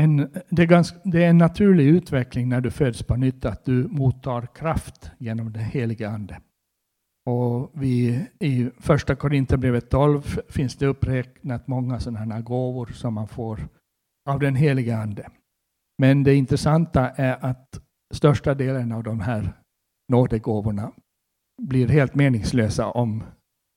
En, 0.00 0.16
det, 0.48 0.62
är 0.62 0.66
ganska, 0.66 0.98
det 1.04 1.24
är 1.24 1.30
en 1.30 1.38
naturlig 1.38 1.86
utveckling 1.86 2.48
när 2.48 2.60
du 2.60 2.70
föds 2.70 3.02
på 3.02 3.16
nytt, 3.16 3.44
att 3.44 3.64
du 3.64 3.88
mottar 3.88 4.46
kraft 4.46 5.10
genom 5.18 5.52
den 5.52 5.64
helige 5.64 6.08
Ande. 6.08 6.40
Och 7.26 7.70
vi, 7.74 8.26
I 8.40 8.70
första 8.78 9.16
Korinthierbrevet 9.16 9.90
12 9.90 10.22
finns 10.48 10.76
det 10.76 10.86
uppräknat 10.86 11.66
många 11.66 12.00
sådana 12.00 12.40
gåvor 12.40 12.86
som 12.86 13.14
man 13.14 13.28
får 13.28 13.68
av 14.28 14.40
den 14.40 14.56
helige 14.56 14.96
Ande. 14.96 15.30
Men 15.98 16.24
det 16.24 16.34
intressanta 16.34 17.10
är 17.10 17.44
att 17.44 17.80
största 18.14 18.54
delen 18.54 18.92
av 18.92 19.02
de 19.02 19.20
här 19.20 19.52
nådegåvorna 20.12 20.92
blir 21.62 21.88
helt 21.88 22.14
meningslösa 22.14 22.86
om 22.86 23.24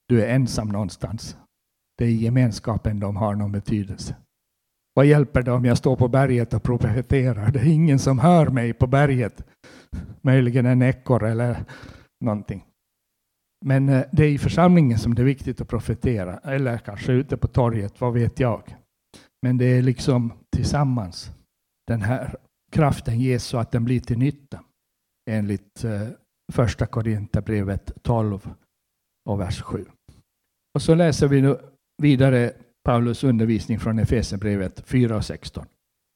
du 0.07 0.23
är 0.23 0.35
ensam 0.35 0.69
någonstans. 0.69 1.37
Det 1.97 2.05
är 2.05 2.11
gemenskapen 2.11 2.99
de 2.99 3.15
har 3.15 3.35
någon 3.35 3.51
betydelse. 3.51 4.15
Vad 4.93 5.05
hjälper 5.05 5.41
det 5.41 5.51
om 5.51 5.65
jag 5.65 5.77
står 5.77 5.95
på 5.95 6.07
berget 6.07 6.53
och 6.53 6.63
profeterar? 6.63 7.51
Det 7.51 7.59
är 7.59 7.67
ingen 7.73 7.99
som 7.99 8.19
hör 8.19 8.47
mig 8.47 8.73
på 8.73 8.87
berget. 8.87 9.47
Möjligen 10.21 10.65
en 10.65 10.81
ekorre 10.81 11.31
eller 11.31 11.65
någonting. 12.25 12.65
Men 13.65 13.89
eh, 13.89 14.05
det 14.11 14.23
är 14.23 14.29
i 14.29 14.37
församlingen 14.37 14.99
som 14.99 15.15
det 15.15 15.21
är 15.21 15.25
viktigt 15.25 15.61
att 15.61 15.67
profetera, 15.67 16.37
eller 16.37 16.77
kanske 16.77 17.11
ute 17.11 17.37
på 17.37 17.47
torget, 17.47 18.01
vad 18.01 18.13
vet 18.13 18.39
jag. 18.39 18.75
Men 19.41 19.57
det 19.57 19.65
är 19.65 19.81
liksom 19.81 20.33
tillsammans 20.55 21.31
den 21.87 22.01
här 22.01 22.35
kraften 22.71 23.19
ges 23.19 23.43
så 23.43 23.57
att 23.57 23.71
den 23.71 23.85
blir 23.85 23.99
till 23.99 24.17
nytta. 24.17 24.63
Enligt 25.29 25.83
eh, 25.83 26.07
första 26.53 26.85
Korinthierbrevet 26.85 27.91
12 28.01 28.49
och 29.29 29.39
vers 29.39 29.61
7. 29.61 29.85
Och 30.75 30.81
så 30.81 30.95
läser 30.95 31.27
vi 31.27 31.41
nu 31.41 31.57
vidare 32.01 32.51
Paulus 32.83 33.23
undervisning 33.23 33.79
från 33.79 33.99
Efesierbrevet 33.99 34.79
4 34.85 35.15
och 35.15 35.25
16. 35.25 35.65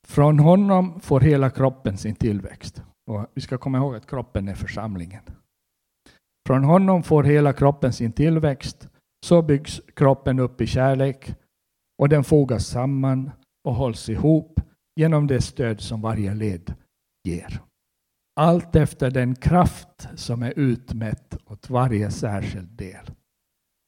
Från 0.08 0.40
honom 0.40 1.00
får 1.00 1.20
hela 1.20 1.50
kroppen 1.50 1.98
sin 1.98 2.16
tillväxt. 2.16 2.82
Och 3.12 3.28
vi 3.34 3.42
ska 3.42 3.58
komma 3.58 3.78
ihåg 3.78 3.96
att 3.96 4.10
kroppen 4.10 4.48
är 4.48 4.56
församlingen. 4.56 5.24
Från 6.48 6.64
honom 6.64 7.04
får 7.04 7.24
hela 7.24 7.54
kroppen 7.54 7.94
sin 7.94 8.12
tillväxt. 8.12 8.90
Så 9.26 9.42
byggs 9.42 9.82
kroppen 9.96 10.40
upp 10.40 10.62
i 10.62 10.68
kärlek 10.68 11.36
och 12.02 12.10
den 12.10 12.24
fogas 12.24 12.68
samman 12.68 13.32
och 13.68 13.76
hålls 13.76 14.10
ihop 14.10 14.60
genom 14.96 15.28
det 15.28 15.42
stöd 15.42 15.82
som 15.82 16.02
varje 16.02 16.34
led 16.34 16.74
ger. 17.28 17.62
Allt 18.40 18.76
efter 18.76 19.12
den 19.12 19.36
kraft 19.36 20.08
som 20.16 20.44
är 20.44 20.54
utmätt 20.60 21.38
åt 21.46 21.70
varje 21.70 22.12
särskild 22.12 22.70
del. 22.70 23.12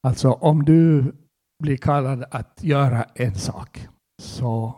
Alltså 0.07 0.31
om 0.31 0.65
du 0.65 1.13
blir 1.63 1.77
kallad 1.77 2.25
att 2.31 2.63
göra 2.63 3.03
en 3.03 3.35
sak 3.35 3.87
så 4.21 4.75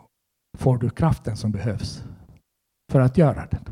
får 0.58 0.78
du 0.78 0.90
kraften 0.90 1.36
som 1.36 1.52
behövs 1.52 2.04
för 2.92 3.00
att 3.00 3.18
göra 3.18 3.46
den. 3.46 3.64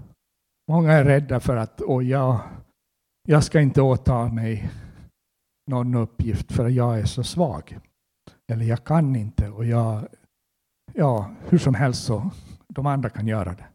Många 0.71 0.93
är 0.93 1.05
rädda 1.05 1.41
för 1.41 1.57
att 1.57 1.81
och 1.81 2.03
jag, 2.03 2.41
jag 3.29 3.45
ska 3.45 3.61
inte 3.61 3.83
åta 3.83 4.29
mig 4.29 4.71
någon 5.71 5.95
uppgift 5.95 6.53
för 6.53 6.69
jag 6.69 6.99
är 6.99 7.05
så 7.05 7.25
svag. 7.25 7.79
Eller 8.53 8.65
jag 8.65 8.85
kan 8.85 9.17
inte 9.17 9.51
och 9.51 9.65
jag, 9.65 10.09
ja, 10.95 11.35
hur 11.49 11.59
som 11.59 11.75
helst 11.75 12.05
så 12.05 12.31
de 12.69 12.87
andra 12.87 13.11
kan 13.11 13.27
göra 13.27 13.55
det. 13.55 13.67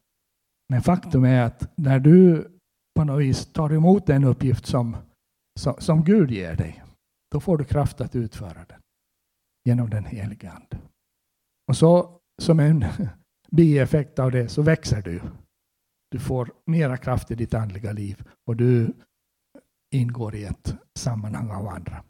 Men 0.69 0.81
faktum 0.81 1.25
är 1.25 1.41
att 1.41 1.77
när 1.77 1.99
du 1.99 2.47
på 2.95 3.03
något 3.03 3.21
vis 3.21 3.53
tar 3.53 3.73
emot 3.73 4.05
den 4.05 4.23
uppgift 4.23 4.65
som, 4.65 4.97
som, 5.59 5.75
som 5.79 6.03
Gud 6.03 6.31
ger 6.31 6.55
dig, 6.55 6.83
då 7.31 7.39
får 7.39 7.57
du 7.57 7.63
kraft 7.63 8.01
att 8.01 8.15
utföra 8.15 8.65
den 8.65 8.81
genom 9.65 9.89
den 9.89 10.05
helige 10.05 10.51
Ande. 10.51 10.77
Och 11.67 11.77
så 11.77 12.19
som 12.41 12.59
en 12.59 12.85
bieffekt 13.51 14.19
av 14.19 14.31
det 14.31 14.49
så 14.49 14.61
växer 14.61 15.01
du. 15.01 15.21
Du 16.11 16.19
får 16.19 16.51
mera 16.65 16.97
kraft 16.97 17.31
i 17.31 17.35
ditt 17.35 17.53
andliga 17.53 17.91
liv 17.91 18.23
och 18.47 18.55
du 18.55 18.93
ingår 19.95 20.35
i 20.35 20.43
ett 20.43 20.75
sammanhang 20.99 21.51
av 21.51 21.67
andra 21.67 22.03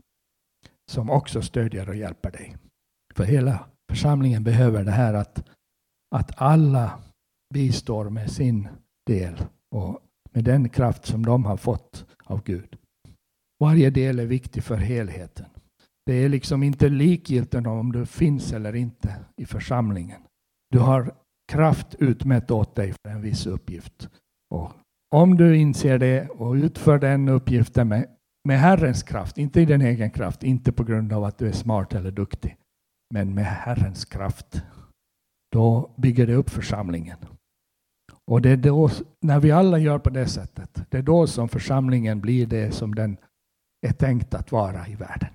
som 0.91 1.09
också 1.09 1.41
stödjer 1.41 1.89
och 1.89 1.95
hjälper 1.95 2.31
dig. 2.31 2.57
För 3.15 3.23
hela 3.23 3.69
församlingen 3.89 4.43
behöver 4.43 4.83
det 4.83 4.91
här 4.91 5.13
att, 5.13 5.49
att 6.15 6.41
alla 6.41 6.99
bistår 7.53 8.09
med 8.09 8.31
sin 8.31 8.67
del 9.05 9.41
och 9.75 9.99
med 10.31 10.43
den 10.43 10.69
kraft 10.69 11.05
som 11.05 11.25
de 11.25 11.45
har 11.45 11.57
fått 11.57 12.05
av 12.23 12.43
Gud. 12.43 12.77
Varje 13.59 13.89
del 13.89 14.19
är 14.19 14.25
viktig 14.25 14.63
för 14.63 14.77
helheten. 14.77 15.45
Det 16.05 16.13
är 16.13 16.29
liksom 16.29 16.63
inte 16.63 16.89
likgiltigt 16.89 17.67
om 17.67 17.91
du 17.91 18.05
finns 18.05 18.53
eller 18.53 18.75
inte 18.75 19.15
i 19.37 19.45
församlingen. 19.45 20.21
Du 20.71 20.79
har 20.79 21.13
kraft 21.51 21.95
utmätt 21.99 22.51
åt 22.51 22.75
dig 22.75 22.93
för 22.93 23.09
en 23.09 23.21
viss 23.21 23.45
uppgift. 23.45 24.09
Och 24.55 24.71
om 25.15 25.37
du 25.37 25.57
inser 25.57 25.99
det 25.99 26.29
och 26.29 26.53
utför 26.53 26.99
den 26.99 27.29
uppgiften 27.29 27.87
med, 27.87 28.07
med 28.47 28.59
Herrens 28.59 29.03
kraft, 29.03 29.37
inte 29.37 29.61
i 29.61 29.65
din 29.65 29.81
egen 29.81 30.11
kraft, 30.11 30.43
inte 30.43 30.71
på 30.71 30.83
grund 30.83 31.13
av 31.13 31.23
att 31.23 31.37
du 31.37 31.47
är 31.47 31.51
smart 31.51 31.93
eller 31.93 32.11
duktig, 32.11 32.57
men 33.13 33.33
med 33.33 33.45
Herrens 33.45 34.05
kraft, 34.05 34.63
då 35.51 35.91
bygger 35.95 36.27
det 36.27 36.33
upp 36.33 36.49
församlingen. 36.49 37.17
Och 38.31 38.41
det 38.41 38.49
är 38.49 38.57
då, 38.57 38.89
när 39.21 39.39
vi 39.39 39.51
alla 39.51 39.77
gör 39.77 39.99
på 39.99 40.09
det 40.09 40.27
sättet, 40.27 40.83
det 40.89 40.97
är 40.97 41.01
då 41.01 41.27
som 41.27 41.49
församlingen 41.49 42.21
blir 42.21 42.47
det 42.47 42.71
som 42.71 42.95
den 42.95 43.17
är 43.87 43.93
tänkt 43.93 44.33
att 44.33 44.51
vara 44.51 44.87
i 44.87 44.95
världen. 44.95 45.33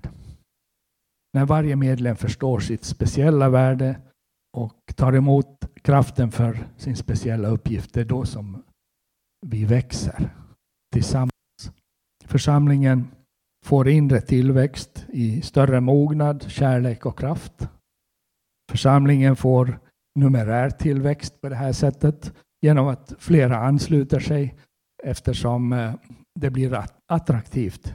När 1.33 1.45
varje 1.45 1.75
medlem 1.75 2.15
förstår 2.15 2.59
sitt 2.59 2.83
speciella 2.83 3.49
värde 3.49 4.01
och 4.57 4.93
tar 4.95 5.13
emot 5.13 5.65
kraften 5.81 6.31
för 6.31 6.67
sin 6.77 6.95
speciella 6.95 7.47
uppgift, 7.47 7.93
det 7.93 8.01
är 8.01 8.05
då 8.05 8.25
som 8.25 8.63
vi 9.47 9.65
växer 9.65 10.35
tillsammans. 10.93 11.31
Församlingen 12.25 13.07
får 13.65 13.87
inre 13.87 14.21
tillväxt 14.21 15.05
i 15.09 15.41
större 15.41 15.81
mognad, 15.81 16.45
kärlek 16.47 17.05
och 17.05 17.19
kraft. 17.19 17.69
Församlingen 18.71 19.35
får 19.35 19.79
numerär 20.19 20.69
tillväxt 20.69 21.41
på 21.41 21.49
det 21.49 21.55
här 21.55 21.73
sättet 21.73 22.33
genom 22.61 22.87
att 22.87 23.13
flera 23.19 23.57
ansluter 23.57 24.19
sig 24.19 24.55
eftersom 25.03 25.73
eh, 25.73 25.93
det 26.39 26.49
blir 26.49 26.85
attraktivt 27.07 27.93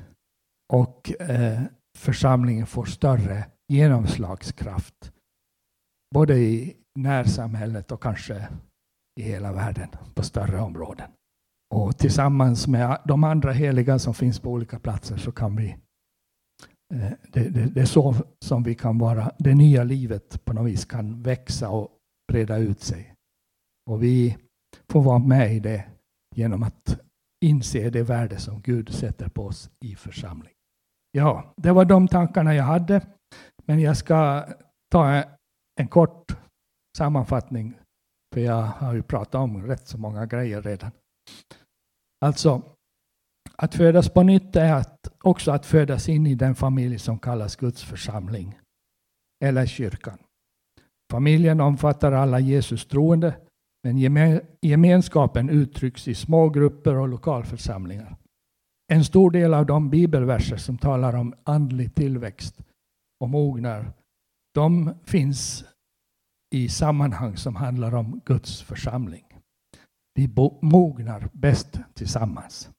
och 0.73 1.21
eh, 1.21 1.63
församlingen 1.99 2.67
får 2.67 2.85
större 2.85 3.47
genomslagskraft 3.69 5.13
både 6.15 6.37
i 6.37 6.77
närsamhället 6.99 7.93
och 7.93 8.03
kanske 8.03 8.49
i 9.21 9.23
hela 9.23 9.53
världen 9.53 9.89
på 10.15 10.23
större 10.23 10.61
områden. 10.61 11.11
Och 11.75 11.99
tillsammans 11.99 12.69
med 12.69 12.99
de 13.05 13.25
andra 13.25 13.53
heliga 13.53 13.99
som 13.99 14.15
finns 14.15 14.41
på 14.41 14.51
olika 14.51 14.79
platser 14.79 15.17
så 15.17 15.33
kan 15.33 15.57
vi 15.57 15.77
eh, 16.95 17.13
det, 17.33 17.49
det, 17.49 17.67
det, 17.75 17.81
är 17.81 17.85
så 17.85 18.15
som 18.45 18.63
vi 18.63 18.75
kan 18.75 18.99
vara, 18.99 19.33
det 19.39 19.55
nya 19.55 19.85
livet 19.85 20.45
på 20.45 20.53
något 20.53 20.67
vis 20.67 20.85
kan 20.85 21.23
växa 21.23 21.69
och 21.69 21.89
breda 22.33 22.57
ut 22.57 22.81
sig. 22.81 23.15
Och 23.91 24.03
vi 24.03 24.37
får 24.93 25.03
vara 25.03 25.19
med 25.19 25.55
i 25.55 25.61
det 25.61 25.85
genom 26.37 26.63
att 26.63 27.01
inse 27.45 27.91
det 27.91 28.03
värde 28.03 28.39
som 28.39 28.61
Gud 28.61 28.89
sätter 28.89 29.29
på 29.29 29.47
oss 29.47 29.71
i 29.85 29.95
församling. 29.95 30.53
Ja, 31.13 31.55
det 31.57 31.73
var 31.73 31.85
de 31.85 32.09
tankarna 32.09 32.55
jag 32.55 32.65
hade. 32.65 33.07
Men 33.67 33.81
jag 33.81 33.97
ska 33.97 34.47
ta 34.91 35.25
en 35.81 35.89
kort 35.89 36.37
sammanfattning, 36.99 37.79
för 38.35 38.41
jag 38.41 38.63
har 38.63 38.95
ju 38.95 39.03
pratat 39.03 39.35
om 39.35 39.67
rätt 39.67 39.89
så 39.89 39.99
många 39.99 40.27
grejer 40.27 40.63
redan. 40.63 40.91
Alltså, 42.25 42.63
att 43.57 43.75
födas 43.75 44.09
på 44.09 44.23
nytt 44.23 44.57
är 44.57 44.73
att, 44.73 45.09
också 45.23 45.51
att 45.51 45.67
födas 45.67 46.09
in 46.09 46.27
i 46.27 46.35
den 46.35 46.55
familj 46.55 46.99
som 46.99 47.19
kallas 47.19 47.57
Guds 47.57 47.83
församling, 47.83 48.59
eller 49.45 49.67
kyrkan. 49.67 50.19
Familjen 51.13 51.61
omfattar 51.61 52.13
alla 52.13 52.41
Jesus 52.41 52.87
troende 52.87 53.35
men 53.85 53.99
gemenskapen 54.63 55.51
uttrycks 55.51 56.09
i 56.09 56.15
små 56.15 56.49
grupper 56.49 56.97
och 56.97 57.09
lokalförsamlingar. 57.09 58.17
En 58.93 59.05
stor 59.05 59.31
del 59.31 59.55
av 59.55 59.67
de 59.67 59.91
bibelverser 59.91 60.57
som 60.57 60.79
talar 60.79 61.17
om 61.17 61.35
andlig 61.45 61.95
tillväxt 61.95 62.63
och 63.21 63.29
mognar, 63.29 63.93
de 64.55 64.95
finns 65.05 65.65
i 66.55 66.69
sammanhang 66.69 67.37
som 67.37 67.57
handlar 67.57 67.95
om 67.95 68.21
Guds 68.25 68.63
församling. 68.63 69.30
Vi 70.15 70.29
mognar 70.63 71.29
bäst 71.33 71.81
tillsammans. 71.95 72.71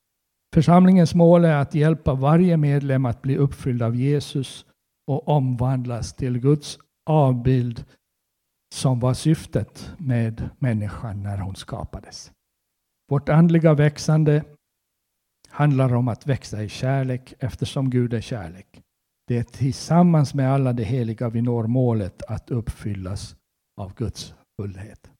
Församlingens 0.53 1.15
mål 1.15 1.45
är 1.45 1.55
att 1.55 1.75
hjälpa 1.75 2.13
varje 2.13 2.57
medlem 2.57 3.05
att 3.05 3.21
bli 3.21 3.37
uppfylld 3.37 3.81
av 3.81 3.95
Jesus 3.95 4.65
och 5.07 5.27
omvandlas 5.27 6.13
till 6.13 6.39
Guds 6.39 6.79
avbild 7.05 7.85
som 8.73 8.99
var 8.99 9.13
syftet 9.13 9.93
med 9.97 10.49
människan 10.59 11.23
när 11.23 11.37
hon 11.37 11.55
skapades. 11.55 12.31
Vårt 13.09 13.29
andliga 13.29 13.73
växande 13.73 14.43
handlar 15.49 15.93
om 15.93 16.07
att 16.07 16.27
växa 16.27 16.63
i 16.63 16.69
kärlek 16.69 17.33
eftersom 17.39 17.89
Gud 17.89 18.13
är 18.13 18.21
kärlek. 18.21 18.81
Det 19.27 19.37
är 19.37 19.43
tillsammans 19.43 20.33
med 20.33 20.53
alla 20.53 20.73
de 20.73 20.83
heliga 20.83 21.29
vi 21.29 21.41
når 21.41 21.67
målet 21.67 22.23
att 22.23 22.51
uppfyllas 22.51 23.35
av 23.77 23.93
Guds 23.93 24.33
fullhet. 24.55 25.10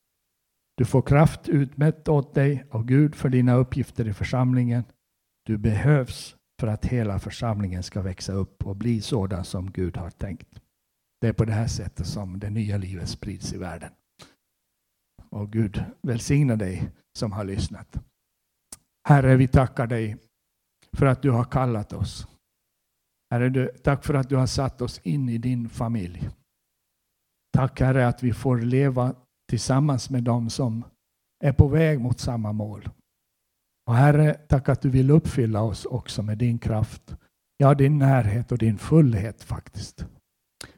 Du 0.77 0.85
får 0.85 1.01
kraft 1.01 1.49
utmätt 1.49 2.07
åt 2.07 2.33
dig 2.35 2.65
av 2.69 2.85
Gud 2.85 3.15
för 3.15 3.29
dina 3.29 3.53
uppgifter 3.53 4.07
i 4.07 4.13
församlingen. 4.13 4.83
Du 5.45 5.57
behövs 5.57 6.35
för 6.59 6.67
att 6.67 6.85
hela 6.85 7.19
församlingen 7.19 7.83
ska 7.83 8.01
växa 8.01 8.33
upp 8.33 8.65
och 8.65 8.75
bli 8.75 9.01
sådan 9.01 9.45
som 9.45 9.71
Gud 9.71 9.97
har 9.97 10.09
tänkt. 10.09 10.61
Det 11.21 11.27
är 11.27 11.33
på 11.33 11.45
det 11.45 11.53
här 11.53 11.67
sättet 11.67 12.07
som 12.07 12.39
det 12.39 12.49
nya 12.49 12.77
livet 12.77 13.09
sprids 13.09 13.53
i 13.53 13.57
världen. 13.57 13.91
Och 15.29 15.51
Gud 15.51 15.83
välsigna 16.01 16.55
dig 16.55 16.89
som 17.17 17.31
har 17.31 17.43
lyssnat. 17.43 17.97
Herre, 19.07 19.35
vi 19.35 19.47
tackar 19.47 19.87
dig 19.87 20.17
för 20.97 21.05
att 21.05 21.21
du 21.21 21.31
har 21.31 21.43
kallat 21.43 21.93
oss. 21.93 22.27
Herre, 23.31 23.65
tack 23.67 24.05
för 24.05 24.13
att 24.13 24.29
du 24.29 24.35
har 24.35 24.47
satt 24.47 24.81
oss 24.81 24.99
in 25.03 25.29
i 25.29 25.37
din 25.37 25.69
familj. 25.69 26.29
Tack 27.53 27.79
Herre 27.79 28.07
att 28.07 28.23
vi 28.23 28.33
får 28.33 28.57
leva 28.57 29.15
tillsammans 29.51 30.09
med 30.09 30.23
dem 30.23 30.49
som 30.49 30.83
är 31.43 31.53
på 31.53 31.67
väg 31.67 31.99
mot 31.99 32.19
samma 32.19 32.51
mål. 32.51 32.89
Och 33.85 33.95
Herre, 33.95 34.33
tack 34.33 34.69
att 34.69 34.81
du 34.81 34.89
vill 34.89 35.11
uppfylla 35.11 35.61
oss 35.61 35.85
också 35.85 36.23
med 36.23 36.37
din 36.37 36.59
kraft. 36.59 37.15
Ja, 37.57 37.73
din 37.73 37.97
närhet 37.97 38.51
och 38.51 38.57
din 38.57 38.77
fullhet 38.77 39.43
faktiskt. 39.43 40.05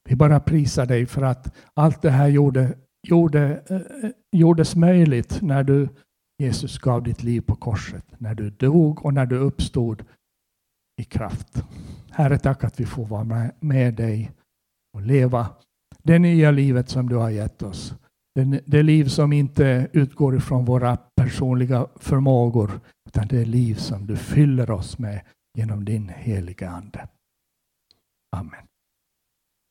Vi 0.04 0.16
bara 0.16 0.40
prisar 0.40 0.86
dig 0.86 1.06
för 1.06 1.22
att 1.22 1.56
allt 1.74 2.02
det 2.02 2.10
här 2.10 2.28
gjorde, 2.28 2.78
gjorde, 3.08 3.64
eh, 3.70 4.10
gjordes 4.32 4.76
möjligt 4.76 5.42
när 5.42 5.64
du 5.64 5.90
Jesus 6.38 6.78
gav 6.78 7.04
ditt 7.04 7.24
liv 7.24 7.42
på 7.42 7.56
korset, 7.56 8.06
när 8.18 8.36
du 8.36 8.50
dog 8.50 9.06
och 9.06 9.14
när 9.14 9.26
du 9.26 9.38
uppstod 9.38 10.06
i 11.02 11.04
kraft. 11.04 11.64
Herre, 12.12 12.38
tack 12.38 12.64
att 12.64 12.80
vi 12.80 12.86
får 12.86 13.06
vara 13.06 13.24
med, 13.24 13.52
med 13.60 13.94
dig 13.94 14.32
och 14.94 15.02
leva 15.02 15.48
det 16.04 16.20
nya 16.20 16.52
livet 16.52 16.90
som 16.90 17.10
du 17.10 17.16
har 17.16 17.30
gett 17.30 17.62
oss. 17.62 17.96
Det, 18.36 18.62
det 18.66 18.84
liv 18.84 19.06
som 19.06 19.34
inte 19.34 19.88
utgår 19.94 20.36
ifrån 20.36 20.66
våra 20.66 20.98
personliga 20.98 21.88
förmågor, 21.96 22.80
utan 23.08 23.28
det 23.28 23.46
liv 23.46 23.76
som 23.76 24.08
du 24.08 24.16
fyller 24.16 24.72
oss 24.72 24.98
med 24.98 25.22
genom 25.58 25.86
din 25.86 26.10
heliga 26.10 26.70
Ande. 26.70 27.08
Amen. 28.36 28.68